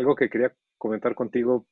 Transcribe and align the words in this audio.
algo 0.00 0.16
que 0.16 0.28
quería 0.28 0.54
comentar 0.78 1.14
contigo, 1.14 1.66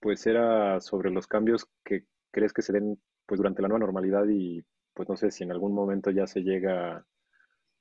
pues 0.00 0.26
era 0.26 0.80
sobre 0.80 1.10
los 1.10 1.26
cambios 1.26 1.66
que 1.84 2.04
crees 2.30 2.52
que 2.52 2.62
se 2.62 2.72
den 2.72 3.00
pues 3.26 3.38
durante 3.38 3.62
la 3.62 3.68
nueva 3.68 3.80
normalidad 3.80 4.24
y 4.28 4.64
pues 4.94 5.08
no 5.08 5.16
sé 5.16 5.30
si 5.30 5.44
en 5.44 5.52
algún 5.52 5.74
momento 5.74 6.10
ya 6.10 6.26
se 6.26 6.42
llega 6.42 7.04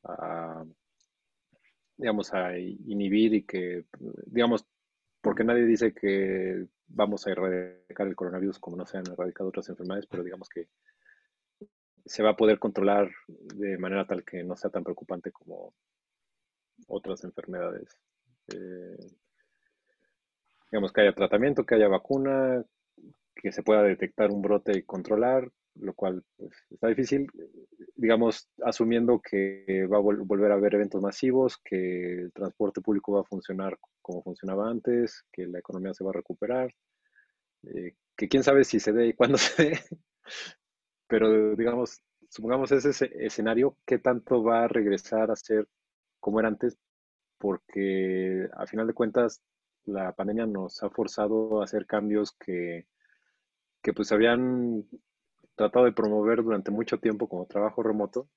a, 0.04 0.66
digamos, 1.98 2.34
a 2.34 2.58
inhibir 2.58 3.34
y 3.34 3.44
que, 3.44 3.86
digamos, 4.26 4.66
porque 5.22 5.44
nadie 5.44 5.66
dice 5.66 5.94
que 5.94 6.68
vamos 6.88 7.28
a 7.28 7.32
erradicar 7.32 8.08
el 8.08 8.16
coronavirus 8.16 8.60
como 8.60 8.78
no 8.78 8.86
se 8.86 8.98
han 8.98 9.08
erradicado 9.12 9.50
otras 9.50 9.70
enfermedades, 9.70 10.08
pero 10.08 10.24
digamos 10.24 10.50
que 10.50 10.68
se 12.06 12.24
va 12.24 12.32
a 12.32 12.38
poder 12.38 12.60
controlar 12.60 13.12
de 13.28 13.78
manera 13.78 14.06
tal 14.08 14.24
que 14.24 14.44
no 14.44 14.56
sea 14.56 14.72
tan 14.72 14.84
preocupante 14.84 15.32
como 15.32 15.74
otras 16.88 17.24
enfermedades. 17.24 17.98
Eh, 18.54 18.98
digamos 20.72 20.94
que 20.94 21.02
haya 21.02 21.14
tratamiento, 21.14 21.66
que 21.66 21.76
haya 21.76 21.88
vacuna, 21.88 22.64
que 23.36 23.52
se 23.52 23.64
pueda 23.64 23.84
detectar 23.84 24.32
un 24.32 24.42
brote 24.42 24.78
y 24.78 24.84
controlar, 24.84 25.50
lo 25.76 25.94
cual 25.94 26.24
pues, 26.38 26.52
está 26.70 26.88
difícil, 26.88 27.28
digamos, 27.96 28.50
asumiendo 28.64 29.22
que 29.22 29.86
va 29.92 29.98
a 29.98 30.02
volver 30.02 30.52
a 30.52 30.56
haber 30.56 30.76
eventos 30.76 31.02
masivos, 31.02 31.58
que 31.64 32.22
el 32.22 32.32
transporte 32.34 32.82
público 32.82 33.14
va 33.14 33.22
a 33.22 33.26
funcionar 33.26 33.78
como 34.02 34.24
funcionaba 34.24 34.70
antes, 34.70 35.24
que 35.32 35.48
la 35.48 35.60
economía 35.60 35.94
se 35.94 36.04
va 36.04 36.12
a 36.12 36.14
recuperar, 36.14 36.74
eh, 37.64 37.96
que 38.16 38.28
quién 38.28 38.44
sabe 38.44 38.64
si 38.64 38.80
se 38.80 38.94
dé 38.94 39.08
y 39.08 39.14
cuándo 39.14 39.38
se 39.38 39.64
dé, 39.64 39.80
pero 41.08 41.56
digamos, 41.56 42.02
supongamos 42.30 42.72
ese 42.72 43.12
escenario, 43.26 43.78
¿qué 43.86 43.98
tanto 44.00 44.44
va 44.44 44.64
a 44.64 44.68
regresar 44.68 45.32
a 45.32 45.36
ser 45.36 45.68
como 46.20 46.40
era 46.40 46.50
antes? 46.50 46.78
Porque 47.38 48.48
a 48.54 48.68
final 48.68 48.88
de 48.88 48.94
cuentas 48.94 49.42
la 49.86 50.14
pandemia 50.14 50.46
nos 50.46 50.82
ha 50.84 50.90
forzado 50.90 51.62
a 51.62 51.66
hacer 51.66 51.86
cambios 51.86 52.32
que, 52.34 52.88
que 53.82 53.94
pues 53.94 54.12
habían 54.12 54.86
tratado 55.56 55.86
de 55.86 55.92
promover 55.92 56.44
durante 56.44 56.72
mucho 56.72 57.00
tiempo 57.00 57.28
como 57.28 57.46
trabajo 57.46 57.84
remoto 57.84 58.30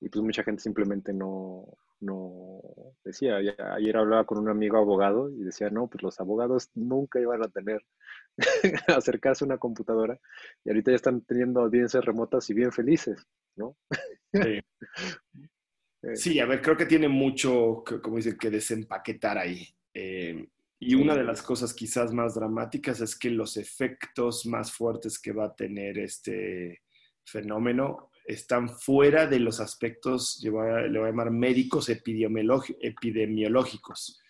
y 0.00 0.08
pues 0.08 0.22
mucha 0.22 0.44
gente 0.44 0.62
simplemente 0.62 1.12
no, 1.12 1.66
no 2.00 2.60
decía. 3.04 3.36
Ayer 3.36 3.96
hablaba 3.96 4.24
con 4.24 4.38
un 4.38 4.48
amigo 4.48 4.78
abogado 4.78 5.30
y 5.30 5.42
decía, 5.42 5.70
no, 5.70 5.88
pues 5.88 6.02
los 6.02 6.20
abogados 6.20 6.70
nunca 6.74 7.20
iban 7.20 7.42
a 7.42 7.48
tener 7.48 7.82
acercarse 8.86 9.44
a 9.44 9.46
una 9.46 9.58
computadora 9.58 10.18
y 10.64 10.70
ahorita 10.70 10.92
ya 10.92 10.96
están 10.96 11.22
teniendo 11.22 11.60
audiencias 11.60 12.04
remotas 12.04 12.48
y 12.50 12.54
bien 12.54 12.72
felices, 12.72 13.26
¿no? 13.56 13.76
Sí. 14.32 14.60
Eh. 16.00 16.14
sí 16.14 16.38
a 16.38 16.46
ver, 16.46 16.62
creo 16.62 16.76
que 16.76 16.86
tiene 16.86 17.08
mucho, 17.08 17.82
como 18.00 18.18
dice, 18.18 18.38
que 18.38 18.50
desempaquetar 18.50 19.36
ahí. 19.36 19.66
Eh, 19.92 20.48
y 20.80 20.94
una 20.94 21.16
de 21.16 21.24
las 21.24 21.42
cosas 21.42 21.74
quizás 21.74 22.12
más 22.12 22.36
dramáticas 22.36 23.00
es 23.00 23.18
que 23.18 23.30
los 23.30 23.56
efectos 23.56 24.46
más 24.46 24.70
fuertes 24.72 25.18
que 25.18 25.32
va 25.32 25.46
a 25.46 25.54
tener 25.54 25.98
este 25.98 26.82
fenómeno 27.24 28.10
están 28.24 28.68
fuera 28.68 29.26
de 29.26 29.40
los 29.40 29.58
aspectos, 29.58 30.38
le 30.42 30.50
voy 30.50 30.68
a, 30.68 30.86
llamar 30.86 31.30
médicos 31.30 31.88
epidemiológicos. 31.88 34.20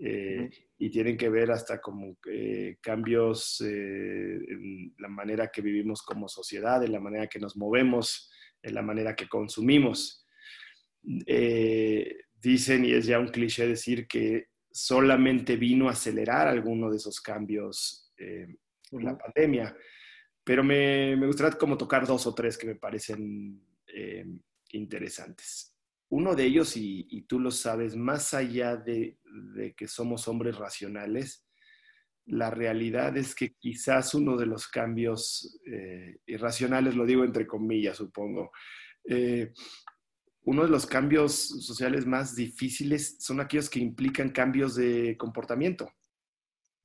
Eh, 0.00 0.48
y 0.78 0.90
tienen 0.90 1.16
que 1.16 1.28
ver 1.28 1.50
hasta 1.50 1.80
como 1.80 2.16
eh, 2.30 2.76
cambios 2.80 3.60
eh, 3.62 4.38
en 4.48 4.94
la 4.98 5.08
manera 5.08 5.50
que 5.52 5.60
vivimos 5.60 6.02
como 6.02 6.28
sociedad, 6.28 6.84
en 6.84 6.92
la 6.92 7.00
manera 7.00 7.26
que 7.26 7.40
nos 7.40 7.56
movemos, 7.56 8.30
en 8.62 8.74
la 8.74 8.82
manera 8.82 9.16
que 9.16 9.28
consumimos. 9.28 10.24
dicen, 11.02 12.84
y 12.84 12.92
es 12.92 13.06
ya 13.06 13.18
un 13.18 13.28
cliché 13.28 13.66
decir 13.66 14.06
que 14.06 14.46
solamente 14.84 15.56
vino 15.56 15.88
a 15.88 15.92
acelerar 15.92 16.48
alguno 16.48 16.90
de 16.90 16.96
esos 16.96 17.20
cambios 17.20 18.12
en 18.16 18.58
la 19.04 19.16
pandemia. 19.16 19.76
Pero 20.44 20.64
me, 20.64 21.16
me, 21.16 21.26
gustaría 21.26 21.58
como 21.58 21.76
tocar 21.76 22.06
dos 22.06 22.26
o 22.26 22.34
tres 22.34 22.56
que 22.56 22.66
me 22.66 22.74
parecen 22.74 23.60
eh, 23.86 24.24
interesantes. 24.72 25.74
Uno 26.10 26.34
de 26.34 26.44
ellos, 26.44 26.74
y, 26.76 27.22
tú 27.28 27.38
lo 27.38 27.50
sabes, 27.50 27.94
más 27.94 28.32
allá 28.32 28.76
de, 28.76 29.18
de, 29.54 29.74
que 29.74 29.86
somos 29.86 30.26
hombres 30.26 30.56
racionales, 30.56 31.46
la 32.24 32.50
realidad 32.50 33.16
es 33.16 33.34
que 33.34 33.54
quizás 33.54 34.14
uno 34.14 34.36
de 34.36 34.46
los 34.46 34.68
cambios 34.68 35.60
eh, 35.66 36.18
irracionales, 36.26 36.94
lo 36.94 37.04
digo 37.04 37.24
entre 37.24 37.46
comillas, 37.46 37.98
supongo, 37.98 38.52
eh, 39.04 39.52
uno 40.48 40.62
de 40.62 40.70
los 40.70 40.86
cambios 40.86 41.34
sociales 41.34 42.06
más 42.06 42.34
difíciles 42.34 43.16
son 43.18 43.38
aquellos 43.38 43.68
que 43.68 43.80
implican 43.80 44.30
cambios 44.30 44.76
de 44.76 45.14
comportamiento. 45.18 45.92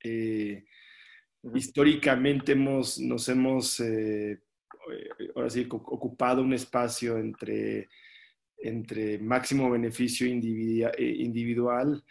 Eh, 0.04 0.66
históricamente 1.56 2.52
hemos, 2.52 3.00
nos 3.00 3.30
hemos 3.30 3.80
eh, 3.80 4.42
ahora 5.34 5.50
sí, 5.50 5.66
ocupado 5.70 6.42
un 6.42 6.52
espacio 6.52 7.18
entre, 7.18 7.88
entre 8.58 9.18
máximo 9.20 9.72
beneficio 9.72 10.28
eh, 10.28 11.16
individual 11.20 12.04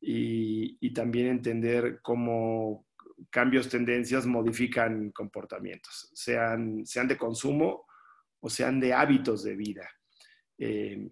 y, 0.00 0.78
y, 0.80 0.92
también 0.92 1.26
entender 1.26 1.98
cómo 2.02 2.86
cambios, 3.30 3.68
tendencias 3.68 4.26
modifican 4.26 5.10
comportamientos, 5.10 6.08
sean, 6.14 6.86
sean 6.86 7.08
de 7.08 7.18
consumo 7.18 7.86
o 8.38 8.48
sean 8.48 8.78
de 8.78 8.92
hábitos 8.92 9.42
de 9.42 9.56
vida. 9.56 9.90
Eh, 10.60 11.10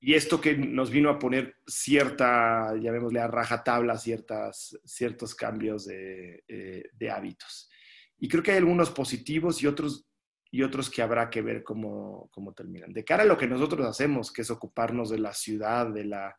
y 0.00 0.14
esto 0.14 0.40
que 0.40 0.56
nos 0.56 0.90
vino 0.90 1.10
a 1.10 1.18
poner 1.18 1.56
cierta, 1.66 2.74
llamémosle 2.76 3.20
a 3.20 3.26
rajatabla, 3.26 3.96
ciertas, 3.96 4.78
ciertos 4.84 5.34
cambios 5.34 5.86
de, 5.86 6.44
eh, 6.46 6.90
de, 6.92 7.10
hábitos. 7.10 7.70
Y 8.18 8.28
creo 8.28 8.42
que 8.42 8.52
hay 8.52 8.58
algunos 8.58 8.90
positivos 8.90 9.62
y 9.62 9.66
otros, 9.66 10.06
y 10.50 10.62
otros 10.62 10.90
que 10.90 11.02
habrá 11.02 11.30
que 11.30 11.42
ver 11.42 11.62
cómo, 11.62 12.28
cómo 12.32 12.52
terminan. 12.52 12.92
De 12.92 13.04
cara 13.04 13.22
a 13.22 13.26
lo 13.26 13.38
que 13.38 13.46
nosotros 13.46 13.86
hacemos, 13.86 14.32
que 14.32 14.42
es 14.42 14.50
ocuparnos 14.50 15.10
de 15.10 15.18
la 15.18 15.32
ciudad, 15.32 15.88
de 15.88 16.04
la 16.04 16.36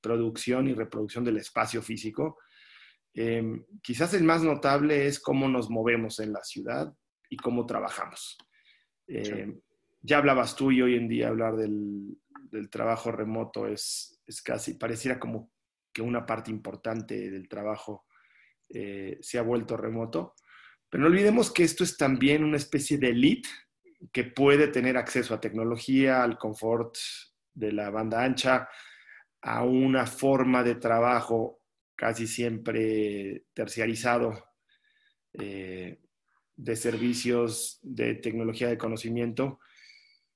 producción 0.00 0.68
y 0.68 0.74
reproducción 0.74 1.24
del 1.24 1.38
espacio 1.38 1.82
físico, 1.82 2.38
eh, 3.14 3.64
quizás 3.80 4.12
el 4.14 4.24
más 4.24 4.42
notable 4.42 5.06
es 5.06 5.20
cómo 5.20 5.48
nos 5.48 5.70
movemos 5.70 6.18
en 6.18 6.32
la 6.32 6.42
ciudad 6.42 6.92
y 7.30 7.36
cómo 7.36 7.64
trabajamos. 7.64 8.36
Eh, 9.06 9.54
ya 10.04 10.18
hablabas 10.18 10.54
tú 10.54 10.70
y 10.70 10.82
hoy 10.82 10.96
en 10.96 11.08
día 11.08 11.28
hablar 11.28 11.56
del, 11.56 12.18
trabajo 12.70 13.10
remoto 13.10 13.66
es, 13.66 14.20
es, 14.26 14.40
casi, 14.42 14.74
pareciera 14.74 15.18
como 15.18 15.50
que 15.92 16.02
una 16.02 16.24
parte 16.24 16.52
importante 16.52 17.30
del 17.30 17.48
trabajo 17.48 18.06
eh, 18.68 19.18
se 19.20 19.38
ha 19.38 19.42
vuelto 19.42 19.76
remoto. 19.76 20.34
Pero 20.88 21.02
no 21.02 21.08
olvidemos 21.08 21.50
que 21.50 21.64
esto 21.64 21.82
es 21.82 21.96
también 21.96 22.44
una 22.44 22.58
especie 22.58 22.98
de 22.98 23.08
elite 23.08 23.48
que 24.12 24.24
puede 24.24 24.68
tener 24.68 24.96
acceso 24.96 25.34
a 25.34 25.40
tecnología, 25.40 26.22
al 26.22 26.38
confort 26.38 26.96
de 27.54 27.72
la 27.72 27.90
banda 27.90 28.22
ancha, 28.22 28.68
a 29.40 29.64
una 29.64 30.06
forma 30.06 30.62
de 30.62 30.76
trabajo 30.76 31.62
casi 31.96 32.26
siempre 32.26 33.46
terciarizado 33.54 34.52
eh, 35.32 35.98
de 36.54 36.76
servicios 36.76 37.80
de 37.82 38.16
tecnología 38.16 38.68
de 38.68 38.78
conocimiento 38.78 39.60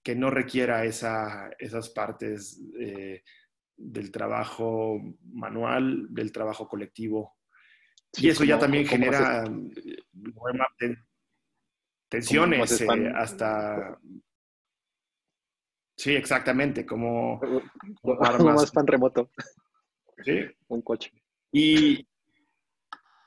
que 0.08 0.14
no 0.14 0.30
requiera 0.30 0.86
esas 0.86 1.90
partes 1.94 2.58
eh, 2.80 3.22
del 3.76 4.10
trabajo 4.10 4.98
manual, 5.34 6.06
del 6.08 6.32
trabajo 6.32 6.66
colectivo. 6.66 7.36
y 8.16 8.30
eso 8.30 8.42
ya 8.42 8.58
también 8.58 8.86
genera 8.86 9.44
eh, 9.44 10.96
tensiones 12.08 12.80
eh, 12.80 13.12
hasta... 13.14 14.00
Sí, 15.94 16.16
exactamente, 16.16 16.86
como, 16.86 17.38
como 18.00 18.22
armas. 18.24 18.72
pan 18.72 18.86
remoto. 18.86 19.30
Sí. 20.24 20.40
Un 20.68 20.80
coche. 20.80 21.12
Y 21.52 22.08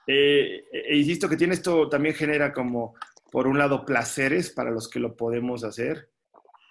e 0.08 0.98
insisto 0.98 1.30
que 1.30 1.38
tiene 1.38 1.54
esto 1.54 1.88
también 1.90 2.16
genera 2.16 2.52
como, 2.52 2.96
por 3.32 3.46
un 3.46 3.60
lado, 3.60 3.86
placeres 3.86 4.50
para 4.50 4.72
los 4.72 4.90
que 4.90 5.00
lo 5.00 5.16
podemos 5.16 5.64
hacer, 5.64 6.10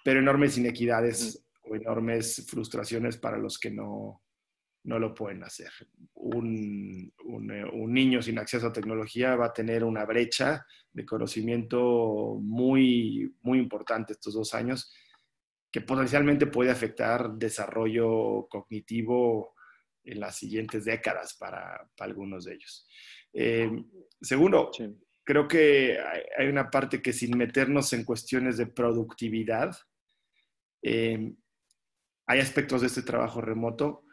pero 0.03 0.19
enormes 0.19 0.57
inequidades 0.57 1.45
o 1.63 1.75
enormes 1.75 2.45
frustraciones 2.49 3.17
para 3.17 3.37
los 3.37 3.59
que 3.59 3.71
no, 3.71 4.21
no 4.83 4.99
lo 4.99 5.13
pueden 5.13 5.43
hacer. 5.43 5.71
Un, 6.13 7.13
eh, 7.51 7.65
un, 7.73 7.93
niño 7.93 8.21
sin 8.21 8.39
acceso 8.39 8.67
a 8.67 8.73
tecnología 8.73 9.35
va 9.35 9.47
a 9.47 9.53
tener 9.53 9.83
una 9.83 10.05
brecha 10.05 10.65
de 10.91 11.05
conocimiento 11.05 12.37
muy, 12.41 13.35
muy 13.41 13.59
importante 13.59 14.13
estos 14.13 14.33
dos 14.33 14.53
años 14.53 14.93
que 15.71 15.81
potencialmente 15.81 16.47
puede 16.47 16.71
afectar 16.71 17.31
desarrollo 17.33 18.47
cognitivo 18.49 19.55
en 20.03 20.19
las 20.19 20.35
siguientes 20.35 20.85
décadas 20.85 21.35
para, 21.35 21.87
para 21.95 22.09
algunos 22.09 22.45
de 22.45 22.55
ellos. 22.55 22.87
Eh, 23.33 23.69
segundo, 24.19 24.71
creo 25.23 25.47
que 25.47 25.97
hay 26.37 26.47
una 26.47 26.69
parte 26.69 27.01
que 27.01 27.13
sin 27.13 27.37
meternos 27.37 27.93
en 27.93 28.03
cuestiones 28.03 28.57
de 28.57 28.65
productividad, 28.65 29.73
eh, 30.81 31.33
hay 32.27 32.39
aspectos 32.39 32.81
de 32.81 32.87
este 32.87 33.01
trabajo 33.01 33.41
remoto 33.41 34.05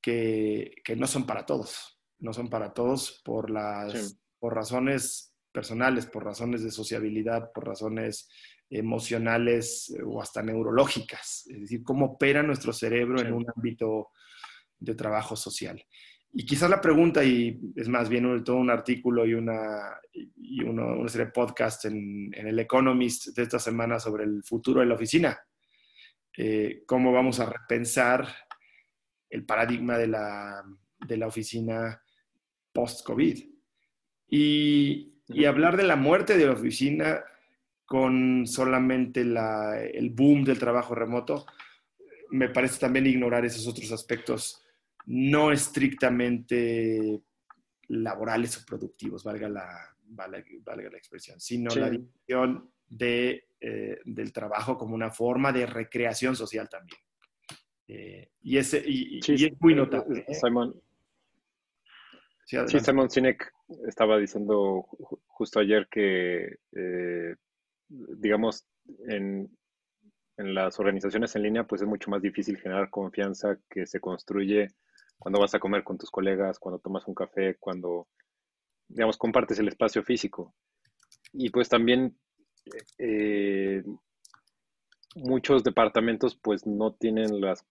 que, 0.00 0.82
no 0.96 1.06
son 1.06 1.26
para 1.26 1.44
todos. 1.44 2.00
no 2.18 2.32
son 2.32 2.48
para 2.48 2.72
todos 2.72 3.20
por 3.24 3.50
las 3.50 4.20
por 4.38 4.54
razones 4.54 5.34
personales, 5.52 6.06
por 6.06 6.24
razones 6.24 6.62
de 6.64 6.70
sociabilidad, 6.70 7.52
por 7.52 7.66
razones 7.66 8.28
emocionales 8.70 9.94
o 10.04 10.22
hasta 10.22 10.42
neurológicas, 10.42 11.46
es 11.48 11.60
decir, 11.60 11.82
cómo 11.82 12.06
opera 12.06 12.42
nuestro 12.42 12.72
cerebro 12.72 13.20
en 13.20 13.32
un 13.32 13.46
ámbito 13.54 14.08
de 14.78 14.94
trabajo 14.94 15.36
social. 15.36 15.84
Y 16.32 16.46
quizás 16.46 16.70
la 16.70 16.80
pregunta, 16.80 17.24
y 17.24 17.60
es 17.74 17.88
más 17.88 18.08
bien 18.08 18.44
todo 18.44 18.56
un 18.56 18.70
artículo 18.70 19.26
y 19.26 19.34
una, 19.34 19.98
y 20.12 20.62
una 20.62 21.08
serie 21.08 21.26
de 21.26 21.32
podcasts 21.32 21.86
en, 21.86 22.32
en, 22.32 22.46
el 22.46 22.58
Economist 22.60 23.36
de 23.36 23.42
esta 23.42 23.58
semana 23.58 23.98
sobre 23.98 24.22
el 24.24 24.44
futuro 24.44 24.80
de 24.80 24.86
la 24.86 24.94
oficina. 24.94 25.36
Eh, 26.36 26.82
cómo 26.86 27.12
vamos 27.12 27.40
a 27.40 27.46
repensar 27.46 28.26
el 29.28 29.44
paradigma 29.44 29.98
de 29.98 30.06
la, 30.06 30.64
de 31.06 31.16
la 31.16 31.26
oficina 31.26 32.02
post-COVID. 32.72 33.44
Y, 34.28 35.14
y, 35.28 35.44
hablar 35.44 35.76
de 35.76 35.82
la 35.82 35.96
muerte 35.96 36.36
de 36.36 36.46
la 36.46 36.52
oficina 36.52 37.24
con 37.84 38.46
solamente 38.46 39.24
la, 39.24 39.80
el 39.80 40.10
boom 40.10 40.44
del 40.44 40.58
trabajo 40.58 40.94
remoto, 40.94 41.46
me 42.30 42.48
parece 42.48 42.78
también 42.78 43.06
ignorar 43.06 43.44
esos 43.44 43.66
otros 43.66 43.90
aspectos 43.90 44.62
no 45.06 45.50
estrictamente 45.50 47.20
laborales 47.88 48.56
o 48.58 48.64
productivos, 48.64 49.24
valga 49.24 49.48
la, 49.48 49.96
valga, 50.04 50.44
la 50.64 50.98
expresión, 50.98 51.40
sino 51.40 51.74
la 51.74 51.90
dimensión 51.90 52.70
de, 52.88 53.48
eh, 53.60 53.98
del 54.04 54.32
trabajo 54.32 54.76
como 54.78 54.94
una 54.94 55.10
forma 55.10 55.52
de 55.52 55.66
recreación 55.66 56.34
social 56.34 56.68
también. 56.68 56.98
Eh, 57.88 58.30
y, 58.42 58.56
ese, 58.56 58.82
y, 58.86 59.18
es 59.18 59.60
muy 59.60 59.74
notable. 59.74 60.24
¿eh? 60.26 60.34
Simon, 60.34 60.80
sí, 62.44 62.56
Simon 62.80 63.10
Sinek 63.10 63.52
estaba 63.86 64.18
diciendo 64.18 64.86
justo 65.26 65.60
ayer 65.60 65.88
que, 65.90 66.56
digamos, 67.88 68.66
en, 69.08 69.50
en 70.36 70.54
las 70.54 70.78
organizaciones 70.80 71.36
en 71.36 71.42
línea, 71.42 71.64
pues 71.64 71.82
es 71.82 71.88
mucho 71.88 72.10
más 72.10 72.22
difícil 72.22 72.58
generar 72.58 72.88
confianza 72.88 73.58
que 73.68 73.86
se 73.86 74.00
construye 74.00 74.68
cuando 75.18 75.38
vas 75.38 75.54
a 75.54 75.58
comer 75.58 75.84
con 75.84 75.98
tus 75.98 76.10
colegas, 76.10 76.58
cuando 76.58 76.78
tomas 76.78 77.06
un 77.06 77.14
café, 77.14 77.56
cuando, 77.60 78.08
digamos, 78.88 79.18
compartes 79.18 79.58
el 79.58 79.68
espacio 79.68 80.02
físico. 80.02 80.54
Y 81.34 81.50
pues 81.50 81.68
también 81.68 82.18
eh, 82.98 83.82
muchos 85.14 85.64
departamentos 85.64 86.36
pues 86.36 86.66
no 86.66 86.92
tienen 86.92 87.40
las 87.40 87.64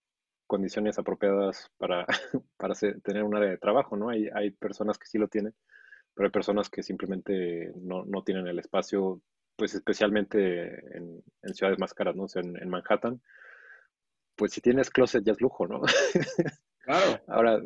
condiciones 0.47 0.97
apropiadas 0.97 1.71
para, 1.77 2.05
para 2.57 2.73
tener 3.03 3.23
un 3.23 3.35
área 3.35 3.49
de 3.49 3.57
trabajo, 3.57 3.95
¿no? 3.95 4.09
Hay, 4.09 4.29
hay 4.33 4.51
personas 4.51 4.97
que 4.97 5.07
sí 5.07 5.17
lo 5.17 5.27
tienen, 5.27 5.53
pero 6.13 6.27
hay 6.27 6.31
personas 6.31 6.69
que 6.69 6.83
simplemente 6.83 7.71
no, 7.75 8.03
no 8.05 8.23
tienen 8.23 8.47
el 8.47 8.59
espacio, 8.59 9.21
pues 9.55 9.75
especialmente 9.75 10.97
en, 10.97 11.23
en 11.43 11.53
ciudades 11.53 11.79
más 11.79 11.93
caras, 11.93 12.15
¿no? 12.15 12.23
O 12.23 12.27
sea, 12.27 12.41
en, 12.41 12.57
en 12.61 12.69
Manhattan, 12.69 13.21
pues 14.35 14.53
si 14.53 14.61
tienes 14.61 14.89
closet 14.89 15.23
ya 15.23 15.33
es 15.33 15.41
lujo, 15.41 15.67
¿no? 15.67 15.81
Claro. 16.89 17.21
Ahora, 17.27 17.61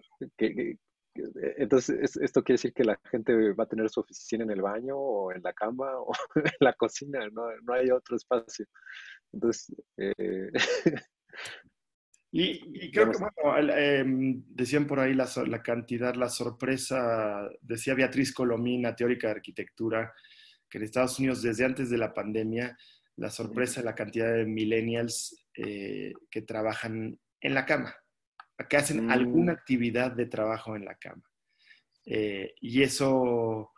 entonces, 1.15 2.17
esto 2.17 2.43
quiere 2.43 2.55
decir 2.55 2.73
que 2.73 2.83
la 2.83 2.99
gente 3.11 3.53
va 3.53 3.65
a 3.65 3.67
tener 3.67 3.89
su 3.89 3.99
oficina 3.99 4.43
en 4.43 4.51
el 4.51 4.61
baño 4.61 4.97
o 4.97 5.31
en 5.31 5.43
la 5.43 5.53
cama 5.53 5.91
o 5.97 6.11
en 6.35 6.51
la 6.59 6.73
cocina, 6.73 7.27
no, 7.29 7.49
hay 7.73 7.91
otro 7.91 8.15
espacio. 8.15 8.65
Entonces, 9.31 9.75
eh, 9.97 10.51
y, 12.31 12.91
creo 12.91 13.11
que, 13.11 13.17
bueno, 13.43 13.73
em, 13.75 14.43
decían 14.47 14.87
por 14.87 14.99
ahí 14.99 15.13
la, 15.13 15.29
la, 15.47 15.61
cantidad, 15.61 16.15
la 16.15 16.29
sorpresa, 16.29 17.49
decía 17.61 17.93
Beatriz 17.93 18.33
Colomina, 18.33 18.95
teórica 18.95 19.27
de 19.27 19.35
arquitectura, 19.35 20.13
que 20.69 20.79
en 20.79 20.85
Estados 20.85 21.19
Unidos 21.19 21.41
desde 21.43 21.65
antes 21.65 21.89
de 21.89 21.97
la 21.97 22.13
pandemia, 22.13 22.75
la 23.17 23.29
sorpresa 23.29 23.83
la 23.83 23.93
cantidad 23.93 24.33
de 24.33 24.45
millennials 24.45 25.45
eh, 25.55 26.13
que 26.31 26.41
trabajan 26.41 27.19
en 27.41 27.53
la 27.53 27.65
cama 27.65 27.95
que 28.69 28.77
hacen 28.77 29.11
alguna 29.11 29.53
mm. 29.53 29.55
actividad 29.55 30.11
de 30.11 30.25
trabajo 30.25 30.75
en 30.75 30.85
la 30.85 30.95
cama. 30.95 31.23
Eh, 32.05 32.53
y, 32.59 32.81
eso, 32.81 33.71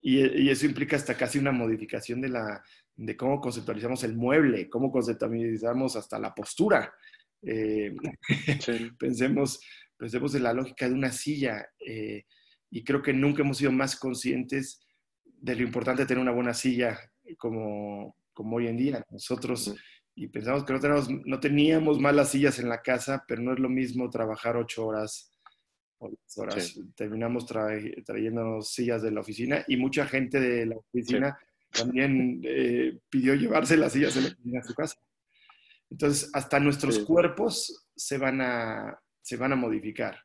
y, 0.00 0.48
eso 0.48 0.66
implica 0.66 0.96
hasta 0.96 1.16
casi 1.16 1.38
una 1.38 1.52
modificación 1.52 2.20
de, 2.20 2.28
la, 2.28 2.62
de 2.94 3.16
cómo 3.16 3.40
conceptualizamos 3.40 4.02
el 4.04 4.16
mueble, 4.16 4.68
cómo 4.68 4.90
conceptualizamos 4.90 5.96
hasta 5.96 6.18
la 6.18 6.34
postura. 6.34 6.92
Eh, 7.42 7.94
pensemos, 8.98 9.60
pensemos 9.96 10.34
en 10.34 10.42
la 10.42 10.52
lógica 10.52 10.88
de 10.88 10.94
una 10.94 11.12
silla 11.12 11.66
eh, 11.78 12.24
y 12.70 12.82
creo 12.82 13.02
que 13.02 13.12
nunca 13.12 13.42
hemos 13.42 13.58
sido 13.58 13.72
más 13.72 13.96
conscientes 13.96 14.80
de 15.24 15.54
lo 15.54 15.62
importante 15.62 16.02
de 16.02 16.06
tener 16.06 16.22
una 16.22 16.32
buena 16.32 16.54
silla 16.54 16.98
como, 17.38 18.16
como 18.32 18.56
hoy 18.56 18.66
en 18.66 18.76
día. 18.76 19.04
Nosotros 19.10 19.74
y 20.16 20.28
pensamos 20.28 20.64
que 20.64 20.72
no, 20.72 20.80
tenemos, 20.80 21.08
no 21.10 21.38
teníamos 21.38 22.00
malas 22.00 22.30
sillas 22.30 22.58
en 22.58 22.70
la 22.70 22.80
casa, 22.80 23.22
pero 23.28 23.42
no 23.42 23.52
es 23.52 23.58
lo 23.58 23.68
mismo 23.68 24.08
trabajar 24.08 24.56
ocho 24.56 24.86
horas 24.86 25.30
horas. 26.36 26.78
Terminamos 26.94 27.46
trayendo 27.46 28.62
sillas 28.62 29.02
de 29.02 29.10
la 29.10 29.20
oficina 29.20 29.64
y 29.68 29.76
mucha 29.76 30.06
gente 30.06 30.40
de 30.40 30.66
la 30.66 30.76
oficina 30.76 31.38
también 31.70 32.40
eh, 32.44 32.98
pidió 33.10 33.34
llevarse 33.34 33.76
las 33.76 33.92
sillas 33.92 34.14
de 34.14 34.22
la 34.22 34.28
oficina 34.28 34.60
a 34.60 34.64
su 34.64 34.74
casa. 34.74 34.96
Entonces, 35.90 36.30
hasta 36.32 36.60
nuestros 36.60 36.98
cuerpos 37.00 37.86
se 37.94 38.18
van, 38.18 38.40
a, 38.40 38.98
se 39.20 39.36
van 39.36 39.52
a 39.52 39.56
modificar. 39.56 40.18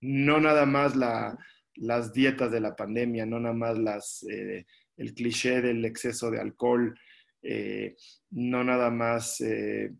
No 0.00 0.40
nada 0.40 0.66
más 0.66 0.96
la, 0.96 1.38
las 1.76 2.12
dietas 2.12 2.50
de 2.50 2.60
la 2.60 2.74
pandemia, 2.74 3.24
no 3.24 3.38
nada 3.40 3.54
más 3.54 3.78
las, 3.78 4.24
eh, 4.28 4.66
el 4.96 5.14
cliché 5.14 5.62
del 5.62 5.84
exceso 5.84 6.30
de 6.30 6.40
alcohol, 6.40 6.98
eh, 7.42 7.96
no 8.30 8.64
nada 8.64 8.90
más 8.90 9.40
eh, 9.40 9.92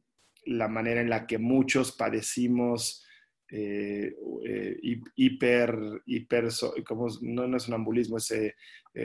la 0.44 0.68
manera 0.68 1.00
en 1.00 1.10
la 1.10 1.26
que 1.26 1.38
muchos 1.38 1.92
padecimos 1.92 3.04
eh, 3.50 4.14
hiper, 5.16 5.78
hiper 6.06 6.48
como, 6.86 7.06
no, 7.22 7.46
no, 7.46 7.56
es 7.56 7.68
un 7.68 7.74
ambulismo, 7.74 8.18
es 8.18 8.32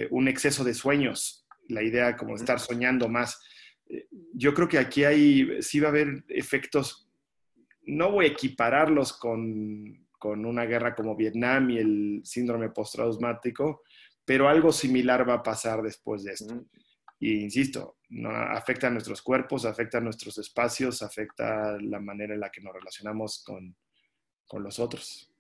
un 0.10 0.28
exceso 0.28 0.64
de 0.64 0.74
sueños, 0.74 1.48
la 1.70 1.82
idea 1.82 2.18
como 2.18 2.36
estar 2.36 2.60
soñando 2.60 3.08
más. 3.08 3.42
yo 4.34 4.54
creo 4.54 4.68
que 4.68 4.80
aquí 4.80 5.04
hay, 5.04 5.62
sí 5.62 5.80
va 5.80 5.88
a 5.88 5.92
haber 5.92 6.26
efectos, 6.28 7.10
no 7.86 8.12
voy 8.12 8.26
a 8.26 8.30
equipararlos 8.30 9.14
con, 9.14 10.08
con 10.24 10.46
una 10.46 10.64
guerra 10.64 10.96
como 10.96 11.18
Vietnam 11.18 11.70
y 11.70 11.78
el 11.80 12.22
síndrome 12.24 12.70
postraumático, 12.70 13.82
pero 14.24 14.48
algo 14.48 14.72
similar 14.72 15.28
va 15.28 15.36
a 15.36 15.44
pasar 15.44 15.82
después 15.82 16.24
de 16.24 16.32
esto. 16.32 16.66
Y 17.24 17.40
insisto, 17.40 18.00
no, 18.10 18.32
afecta 18.32 18.88
a 18.88 18.90
nuestros 18.90 19.22
cuerpos, 19.22 19.64
afecta 19.64 20.00
a 20.00 20.02
nuestros 20.02 20.38
espacios, 20.40 21.02
afecta 21.02 21.78
la 21.80 22.02
manera 22.02 22.34
en 22.34 22.42
la 22.42 22.52
que 22.52 22.60
nos 22.60 22.74
relacionamos 22.74 23.42
con, 23.46 23.74
con 24.46 24.62
los 24.62 24.78
otros. 24.78 25.32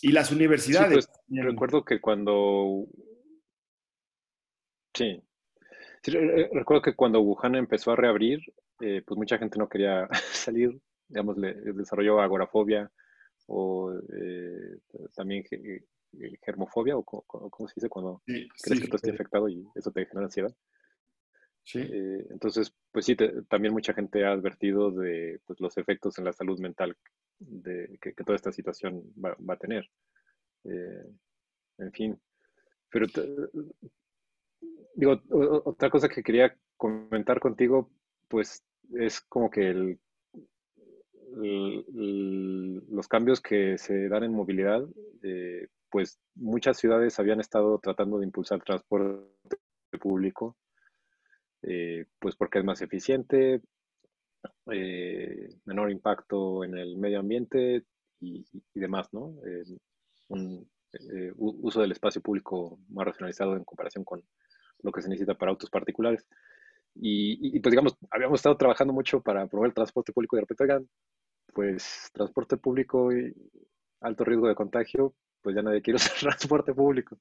Y 0.00 0.12
las 0.12 0.32
universidades. 0.32 1.06
Pues, 1.28 1.44
recuerdo 1.44 1.84
que 1.84 2.00
cuando. 2.00 2.86
Sí. 4.94 5.22
Recuerdo 6.04 6.80
que 6.80 6.96
cuando 6.96 7.20
Wuhan 7.20 7.54
empezó 7.54 7.90
a 7.90 7.96
reabrir, 7.96 8.40
eh, 8.80 9.02
pues 9.06 9.18
mucha 9.18 9.36
gente 9.36 9.58
no 9.58 9.68
quería 9.68 10.08
salir. 10.32 10.80
Digamos, 11.06 11.36
le, 11.36 11.52
desarrolló 11.52 12.18
agorafobia 12.18 12.90
o 13.46 13.92
eh, 13.92 14.78
también 15.14 15.44
germofobia 16.42 16.96
o 16.96 17.04
cómo 17.04 17.68
se 17.68 17.74
dice 17.76 17.88
cuando 17.88 18.22
crees 18.26 18.80
que 18.80 18.88
tú 18.88 18.96
estés 18.96 19.12
infectado 19.12 19.48
y 19.48 19.66
eso 19.74 19.90
te 19.90 20.06
genera 20.06 20.26
ansiedad. 20.26 20.54
Sí. 21.64 21.80
Eh, 21.80 22.26
entonces, 22.30 22.74
pues 22.90 23.04
sí, 23.04 23.16
también 23.48 23.72
mucha 23.72 23.92
gente 23.92 24.24
ha 24.24 24.32
advertido 24.32 24.90
de 24.90 25.40
pues, 25.46 25.60
los 25.60 25.76
efectos 25.76 26.18
en 26.18 26.24
la 26.24 26.32
salud 26.32 26.58
mental 26.58 26.96
de, 27.38 27.98
que, 28.00 28.12
toda 28.12 28.36
esta 28.36 28.52
situación 28.52 29.02
va, 29.22 29.36
a 29.54 29.56
tener. 29.56 29.88
Eh, 30.64 31.04
en 31.78 31.92
fin, 31.92 32.20
pero 32.90 33.06
digo, 34.94 35.20
otra 35.64 35.90
cosa 35.90 36.08
que 36.08 36.22
quería 36.22 36.56
comentar 36.76 37.40
contigo, 37.40 37.90
pues 38.28 38.64
es 38.94 39.20
como 39.20 39.50
que 39.50 39.68
el, 39.68 40.00
los 42.90 43.08
cambios 43.08 43.40
que 43.40 43.78
se 43.78 44.08
dan 44.08 44.24
en 44.24 44.34
movilidad, 44.34 44.84
eh, 45.22 45.68
pues 45.90 46.18
muchas 46.34 46.78
ciudades 46.78 47.18
habían 47.18 47.40
estado 47.40 47.78
tratando 47.78 48.18
de 48.18 48.26
impulsar 48.26 48.62
transporte 48.62 49.26
público, 50.00 50.56
eh, 51.62 52.06
pues 52.18 52.36
porque 52.36 52.60
es 52.60 52.64
más 52.64 52.80
eficiente, 52.80 53.60
eh, 54.72 55.48
menor 55.64 55.90
impacto 55.90 56.64
en 56.64 56.76
el 56.76 56.96
medio 56.96 57.20
ambiente 57.20 57.84
y, 58.20 58.44
demás, 58.74 59.08
¿no? 59.12 59.34
Eh, 59.46 59.64
un 60.28 60.68
uso 61.36 61.80
del 61.80 61.92
espacio 61.92 62.20
público 62.20 62.78
más 62.88 63.06
racionalizado 63.06 63.56
en 63.56 63.64
comparación 63.64 64.04
con 64.04 64.22
lo 64.82 64.92
que 64.92 65.02
se 65.02 65.08
necesita 65.08 65.34
para 65.34 65.50
autos 65.50 65.70
particulares. 65.70 66.26
Y, 66.94 67.56
y, 67.56 67.60
pues 67.60 67.70
digamos, 67.70 67.96
habíamos 68.10 68.40
estado 68.40 68.56
trabajando 68.56 68.92
mucho 68.92 69.20
para 69.20 69.46
promover 69.46 69.70
el 69.70 69.74
transporte 69.74 70.12
público 70.12 70.36
y 70.36 70.40
de 70.40 70.46
repente, 70.46 70.88
pues 71.52 72.10
transporte 72.12 72.56
público 72.56 73.10
alto 74.00 74.24
riesgo 74.24 74.48
de 74.48 74.54
contagio, 74.54 75.14
pues 75.42 75.56
ya 75.56 75.62
nadie 75.62 75.82
quiere 75.82 75.96
usar 75.96 76.18
transporte 76.18 76.74
público. 76.74 77.18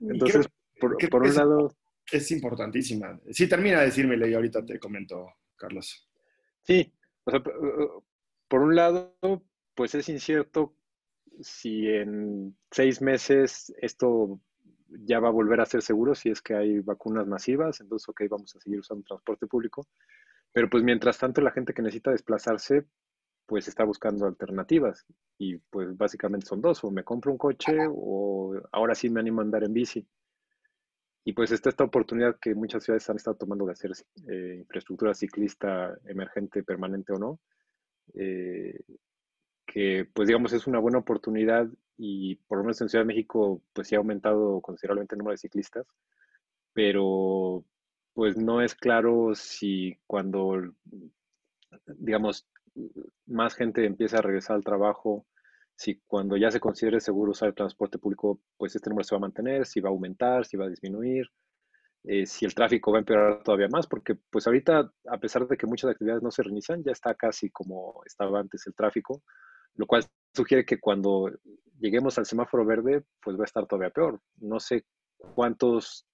Entonces, 0.00 0.48
por, 0.80 1.22
un 1.22 1.34
lado... 1.34 1.76
Es 2.10 2.30
importantísima. 2.30 3.20
Sí, 3.30 3.48
termina 3.48 3.80
de 3.80 3.86
decírmelo 3.86 4.26
y 4.26 4.34
ahorita 4.34 4.64
te 4.64 4.78
comento, 4.78 5.34
Carlos. 5.56 6.08
Sí, 6.64 6.92
o 7.24 7.30
sea, 7.30 7.42
por 8.48 8.60
un 8.60 8.74
lado, 8.74 9.16
pues 9.74 9.94
es 9.94 10.08
incierto 10.08 10.74
si 11.40 11.88
en 11.88 12.56
seis 12.70 13.00
meses 13.00 13.72
esto 13.80 14.40
ya 14.88 15.20
va 15.20 15.28
a 15.28 15.32
volver 15.32 15.60
a 15.60 15.66
ser 15.66 15.82
seguro, 15.82 16.14
si 16.14 16.30
es 16.30 16.42
que 16.42 16.54
hay 16.54 16.80
vacunas 16.80 17.26
masivas, 17.26 17.80
entonces, 17.80 18.08
ok, 18.08 18.22
vamos 18.28 18.54
a 18.54 18.60
seguir 18.60 18.80
usando 18.80 19.04
transporte 19.04 19.46
público. 19.46 19.86
Pero 20.52 20.68
pues 20.68 20.82
mientras 20.82 21.18
tanto 21.18 21.40
la 21.40 21.50
gente 21.50 21.72
que 21.72 21.80
necesita 21.80 22.10
desplazarse, 22.10 22.84
pues 23.46 23.68
está 23.68 23.84
buscando 23.84 24.26
alternativas. 24.26 25.04
Y 25.38 25.56
pues 25.58 25.96
básicamente 25.96 26.46
son 26.46 26.60
dos, 26.60 26.82
o 26.84 26.90
me 26.90 27.04
compro 27.04 27.32
un 27.32 27.38
coche 27.38 27.76
o 27.88 28.54
ahora 28.72 28.94
sí 28.94 29.10
me 29.10 29.20
animo 29.20 29.40
a 29.40 29.44
andar 29.44 29.64
en 29.64 29.72
bici. 29.72 30.06
Y 31.24 31.32
pues 31.32 31.52
está 31.52 31.68
esta 31.68 31.84
oportunidad 31.84 32.38
que 32.40 32.54
muchas 32.54 32.82
ciudades 32.82 33.08
han 33.08 33.16
estado 33.16 33.36
tomando 33.36 33.66
de 33.66 33.72
hacer 33.72 33.92
eh, 34.28 34.56
infraestructura 34.58 35.14
ciclista 35.14 35.96
emergente, 36.04 36.64
permanente 36.64 37.12
o 37.12 37.18
no, 37.18 37.40
eh, 38.14 38.80
que 39.66 40.08
pues 40.12 40.26
digamos 40.26 40.52
es 40.52 40.66
una 40.66 40.80
buena 40.80 40.98
oportunidad 40.98 41.68
y 41.96 42.34
por 42.34 42.58
lo 42.58 42.64
menos 42.64 42.80
en 42.80 42.88
Ciudad 42.88 43.04
de 43.04 43.08
México 43.08 43.62
pues 43.72 43.86
sí 43.88 43.94
ha 43.94 43.98
aumentado 43.98 44.60
considerablemente 44.60 45.14
el 45.14 45.18
número 45.18 45.34
de 45.34 45.38
ciclistas, 45.38 45.86
pero 46.72 47.64
pues 48.14 48.36
no 48.36 48.60
es 48.60 48.74
claro 48.74 49.34
si 49.34 49.96
cuando 50.06 50.74
digamos 51.86 52.46
más 53.26 53.54
gente 53.54 53.84
empieza 53.84 54.18
a 54.18 54.22
regresar 54.22 54.56
al 54.56 54.64
trabajo, 54.64 55.26
si 55.76 56.00
cuando 56.06 56.36
ya 56.36 56.50
se 56.50 56.60
considere 56.60 57.00
seguro 57.00 57.32
usar 57.32 57.48
el 57.48 57.54
transporte 57.54 57.98
público, 57.98 58.40
pues 58.56 58.74
este 58.74 58.90
número 58.90 59.04
se 59.04 59.14
va 59.14 59.18
a 59.18 59.20
mantener, 59.28 59.66
si 59.66 59.80
va 59.80 59.88
a 59.88 59.92
aumentar, 59.92 60.44
si 60.44 60.56
va 60.56 60.66
a 60.66 60.68
disminuir, 60.68 61.26
eh, 62.04 62.26
si 62.26 62.44
el 62.44 62.54
tráfico 62.54 62.92
va 62.92 62.98
a 62.98 63.00
empeorar 63.00 63.42
todavía 63.42 63.68
más, 63.68 63.86
porque 63.86 64.16
pues 64.30 64.46
ahorita, 64.46 64.92
a 65.08 65.18
pesar 65.18 65.46
de 65.46 65.56
que 65.56 65.66
muchas 65.66 65.90
actividades 65.90 66.22
no 66.22 66.30
se 66.30 66.42
reinician, 66.42 66.82
ya 66.82 66.92
está 66.92 67.14
casi 67.14 67.50
como 67.50 68.02
estaba 68.04 68.40
antes 68.40 68.66
el 68.66 68.74
tráfico, 68.74 69.22
lo 69.74 69.86
cual 69.86 70.04
sugiere 70.34 70.64
que 70.64 70.80
cuando 70.80 71.30
lleguemos 71.78 72.18
al 72.18 72.26
semáforo 72.26 72.64
verde, 72.64 73.04
pues 73.22 73.36
va 73.36 73.42
a 73.42 73.46
estar 73.46 73.66
todavía 73.66 73.90
peor. 73.90 74.20
No 74.36 74.60
sé 74.60 74.84
cuántos 75.34 76.06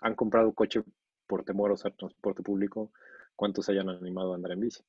han 0.00 0.14
comprado 0.14 0.52
coche 0.52 0.82
por 1.26 1.44
temor 1.44 1.70
a 1.70 1.74
usar 1.74 1.92
transporte 1.92 2.42
público, 2.42 2.92
cuántos 3.34 3.68
hayan 3.68 3.88
animado 3.88 4.32
a 4.32 4.36
andar 4.36 4.52
en 4.52 4.60
bici. 4.60 4.82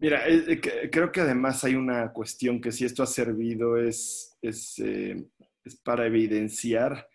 Mira, 0.00 0.22
creo 0.92 1.10
que 1.10 1.20
además 1.20 1.64
hay 1.64 1.74
una 1.74 2.12
cuestión 2.12 2.60
que 2.60 2.70
si 2.70 2.84
esto 2.84 3.02
ha 3.02 3.06
servido 3.06 3.76
es, 3.76 4.38
es, 4.40 4.78
eh, 4.78 5.26
para 5.82 6.06
evidenciar 6.06 7.08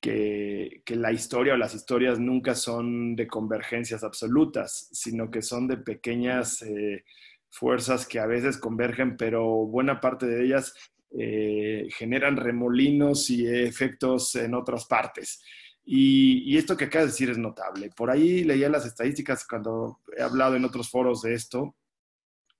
que, 0.00 0.82
la 0.88 1.12
historia 1.12 1.54
o 1.54 1.56
las 1.56 1.74
historias 1.74 2.18
nunca 2.18 2.56
son 2.56 3.14
de 3.14 3.28
convergencias 3.28 4.02
absolutas, 4.02 4.88
sino 4.92 5.30
que 5.30 5.40
son 5.40 5.68
de 5.68 5.76
pequeñas 5.76 6.62
eh, 6.62 7.04
fuerzas 7.48 8.06
que 8.06 8.18
a 8.18 8.26
veces 8.26 8.58
convergen, 8.58 9.16
pero 9.16 9.44
buena 9.66 10.00
parte 10.00 10.26
de 10.26 10.44
ellas 10.44 10.74
eh, 11.16 11.88
generan 11.96 12.36
remolinos 12.36 13.30
y 13.30 13.46
efectos 13.46 14.34
en 14.34 14.54
otras 14.54 14.86
partes. 14.86 15.42
Y, 15.84 16.42
y, 16.52 16.56
esto 16.56 16.76
que 16.76 16.86
acabas 16.86 17.06
de 17.06 17.12
decir 17.12 17.30
es 17.30 17.38
notable. 17.38 17.90
Por 17.96 18.10
ahí 18.10 18.42
leía 18.42 18.68
las 18.68 18.84
estadísticas 18.84 19.46
cuando 19.48 20.00
he 20.16 20.22
hablado 20.22 20.56
en 20.56 20.64
otros 20.64 20.90
foros 20.90 21.22
de 21.22 21.34
esto 21.34 21.76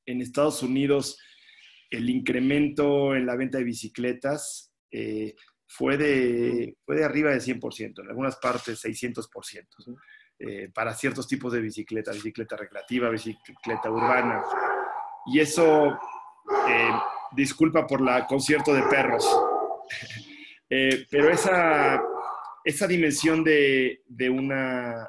en 0.07 0.23
Estados 0.23 0.63
Unidos 0.63 1.19
el 1.91 2.11
incremento 2.11 3.15
en 3.15 3.27
la 3.27 3.37
venta 3.37 3.59
de 3.59 3.65
bicicletas 3.65 4.73
eh, 4.91 5.35
fue, 5.67 5.97
de, 5.97 6.77
fue 6.85 6.97
de 6.97 7.05
arriba 7.05 7.31
de 7.31 7.39
100%, 7.39 8.03
en 8.03 8.09
algunas 8.09 8.37
partes 8.37 8.85
600%, 8.85 9.67
eh, 10.39 10.71
para 10.73 10.95
ciertos 10.95 11.27
tipos 11.27 11.53
de 11.53 11.61
bicicleta, 11.61 12.13
bicicleta 12.13 12.57
recreativa, 12.57 13.11
bicicleta 13.11 13.91
urbana. 13.91 14.43
Y 15.27 15.41
eso, 15.41 15.89
eh, 16.69 16.91
disculpa 17.33 17.87
por 17.87 18.01
la 18.01 18.27
concierto 18.27 18.73
de 18.73 18.83
perros, 18.83 19.27
pero 20.69 21.31
esa, 21.31 22.01
esa 22.65 22.87
dimensión 22.87 23.45
de, 23.45 24.03
de, 24.07 24.31
una, 24.31 25.09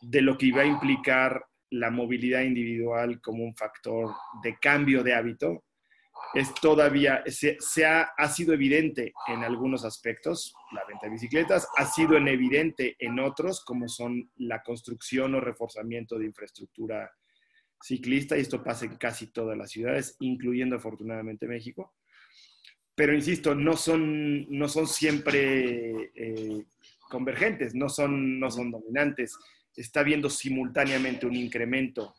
de 0.00 0.22
lo 0.22 0.36
que 0.36 0.46
iba 0.46 0.62
a 0.62 0.66
implicar 0.66 1.44
la 1.74 1.90
movilidad 1.90 2.42
individual 2.42 3.20
como 3.20 3.44
un 3.44 3.56
factor 3.56 4.14
de 4.42 4.56
cambio 4.58 5.02
de 5.02 5.14
hábito 5.14 5.64
es 6.32 6.52
todavía, 6.54 7.22
se, 7.26 7.84
ha, 7.84 8.02
ha, 8.16 8.28
sido 8.28 8.54
evidente 8.54 9.12
en 9.26 9.44
algunos 9.44 9.84
aspectos, 9.84 10.54
la 10.72 10.84
venta 10.84 11.06
de 11.06 11.12
bicicletas, 11.12 11.68
ha 11.76 11.86
sido 11.86 12.16
en 12.16 12.28
evidente 12.28 12.96
en 12.98 13.20
otros, 13.20 13.64
como 13.64 13.88
son 13.88 14.30
la 14.36 14.62
construcción 14.62 15.34
o 15.34 15.40
reforzamiento 15.40 16.18
de 16.18 16.26
infraestructura 16.26 17.12
ciclista, 17.80 18.36
y 18.36 18.40
esto 18.40 18.62
pasa 18.62 18.86
en 18.86 18.96
casi 18.96 19.32
todas 19.32 19.56
las 19.56 19.70
ciudades, 19.70 20.16
incluyendo 20.20 20.76
afortunadamente 20.76 21.46
México. 21.46 21.94
Pero 22.94 23.14
insisto, 23.14 23.54
no 23.54 23.76
son, 23.76 24.46
no 24.48 24.68
son 24.68 24.86
siempre 24.86 26.12
eh, 26.14 26.64
convergentes, 27.10 27.74
no 27.74 27.88
son, 27.88 28.38
no 28.38 28.50
son 28.50 28.70
dominantes 28.70 29.36
está 29.76 30.02
viendo 30.02 30.30
simultáneamente 30.30 31.26
un 31.26 31.34
incremento 31.34 32.14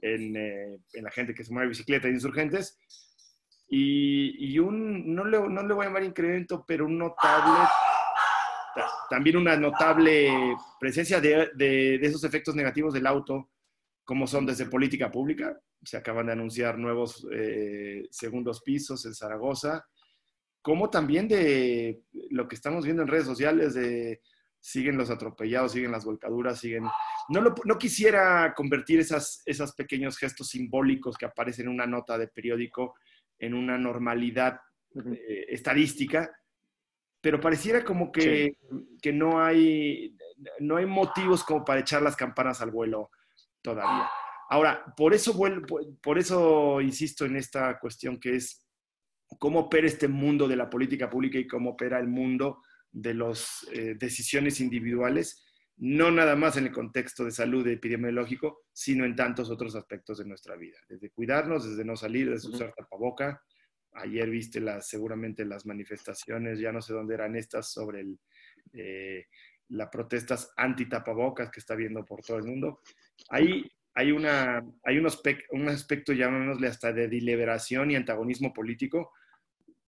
en, 0.00 0.36
eh, 0.36 0.78
en 0.92 1.04
la 1.04 1.10
gente 1.10 1.34
que 1.34 1.44
se 1.44 1.52
mueve 1.52 1.68
bicicleta 1.68 2.08
de 2.08 2.14
insurgentes 2.14 2.78
y, 3.68 4.52
y 4.52 4.58
un, 4.58 5.14
no 5.14 5.24
le, 5.24 5.40
no 5.40 5.66
le, 5.66 5.74
voy 5.74 5.84
a 5.84 5.88
llamar 5.88 6.04
incremento, 6.04 6.64
pero 6.66 6.86
un 6.86 6.98
notable, 6.98 7.68
también 9.10 9.36
una 9.36 9.56
notable 9.56 10.30
presencia 10.78 11.20
de, 11.20 11.50
de, 11.54 11.98
de, 11.98 12.06
esos 12.06 12.24
efectos 12.24 12.54
negativos 12.54 12.94
del 12.94 13.06
auto, 13.06 13.50
como 14.04 14.26
son 14.26 14.46
desde 14.46 14.66
política 14.66 15.10
pública. 15.10 15.58
Se 15.82 15.96
acaban 15.96 16.26
de 16.26 16.32
anunciar 16.32 16.78
nuevos 16.78 17.26
eh, 17.32 18.06
segundos 18.10 18.62
pisos 18.62 19.04
en 19.06 19.14
Zaragoza, 19.14 19.86
como 20.62 20.88
también 20.88 21.28
de 21.28 22.02
lo 22.30 22.48
que 22.48 22.54
estamos 22.54 22.84
viendo 22.84 23.02
en 23.02 23.08
redes 23.08 23.26
sociales 23.26 23.74
de 23.74 24.22
siguen 24.64 24.96
los 24.96 25.10
atropellados, 25.10 25.72
siguen 25.72 25.92
las 25.92 26.06
volcaduras, 26.06 26.58
siguen... 26.58 26.84
No, 27.28 27.54
no 27.64 27.78
quisiera 27.78 28.54
convertir 28.54 28.98
esas, 28.98 29.42
esos 29.44 29.74
pequeños 29.74 30.16
gestos 30.16 30.48
simbólicos 30.48 31.18
que 31.18 31.26
aparecen 31.26 31.66
en 31.66 31.72
una 31.72 31.86
nota 31.86 32.16
de 32.16 32.28
periódico 32.28 32.94
en 33.38 33.52
una 33.52 33.76
normalidad 33.76 34.58
eh, 34.94 35.44
estadística, 35.50 36.34
pero 37.20 37.38
pareciera 37.38 37.84
como 37.84 38.10
que, 38.10 38.56
que, 39.02 39.12
no, 39.12 39.44
hay, 39.44 40.16
no 40.60 40.78
hay 40.78 40.86
motivos 40.86 41.44
como 41.44 41.62
para 41.62 41.80
echar 41.80 42.00
las 42.00 42.16
campanas 42.16 42.62
al 42.62 42.70
vuelo 42.70 43.10
todavía. 43.60 44.08
Ahora, 44.48 44.82
por 44.96 45.12
eso, 45.12 45.38
por 46.00 46.18
eso 46.18 46.80
insisto 46.80 47.26
en 47.26 47.36
esta 47.36 47.78
cuestión 47.78 48.18
que 48.18 48.36
es 48.36 48.66
cómo 49.38 49.60
opera 49.60 49.86
este 49.86 50.08
mundo 50.08 50.48
de 50.48 50.56
la 50.56 50.70
política 50.70 51.10
pública 51.10 51.38
y 51.38 51.46
cómo 51.46 51.72
opera 51.72 51.98
el 51.98 52.08
mundo 52.08 52.62
de 52.94 53.12
las 53.12 53.66
eh, 53.72 53.96
decisiones 53.98 54.60
individuales, 54.60 55.44
no 55.76 56.12
nada 56.12 56.36
más 56.36 56.56
en 56.56 56.66
el 56.66 56.72
contexto 56.72 57.24
de 57.24 57.32
salud 57.32 57.66
epidemiológico, 57.66 58.62
sino 58.72 59.04
en 59.04 59.16
tantos 59.16 59.50
otros 59.50 59.74
aspectos 59.74 60.18
de 60.18 60.24
nuestra 60.24 60.56
vida, 60.56 60.78
desde 60.88 61.10
cuidarnos, 61.10 61.68
desde 61.68 61.84
no 61.84 61.96
salir, 61.96 62.30
desde 62.30 62.48
usar 62.48 62.72
tapaboca. 62.72 63.42
Ayer 63.94 64.30
viste 64.30 64.60
las, 64.60 64.88
seguramente 64.88 65.44
las 65.44 65.66
manifestaciones, 65.66 66.60
ya 66.60 66.70
no 66.70 66.80
sé 66.80 66.92
dónde 66.92 67.14
eran 67.14 67.34
estas, 67.34 67.72
sobre 67.72 68.00
el, 68.00 68.18
eh, 68.72 69.26
las 69.70 69.88
protestas 69.88 70.52
anti-tapabocas 70.56 71.50
que 71.50 71.60
está 71.60 71.74
viendo 71.74 72.04
por 72.04 72.22
todo 72.22 72.36
el 72.36 72.44
mundo. 72.44 72.80
Hay, 73.30 73.68
hay, 73.94 74.12
una, 74.12 74.64
hay 74.84 74.98
un, 74.98 75.06
aspecto, 75.06 75.44
un 75.50 75.68
aspecto, 75.68 76.12
llamémosle 76.12 76.68
hasta 76.68 76.92
de 76.92 77.08
deliberación 77.08 77.90
y 77.90 77.96
antagonismo 77.96 78.52
político, 78.52 79.12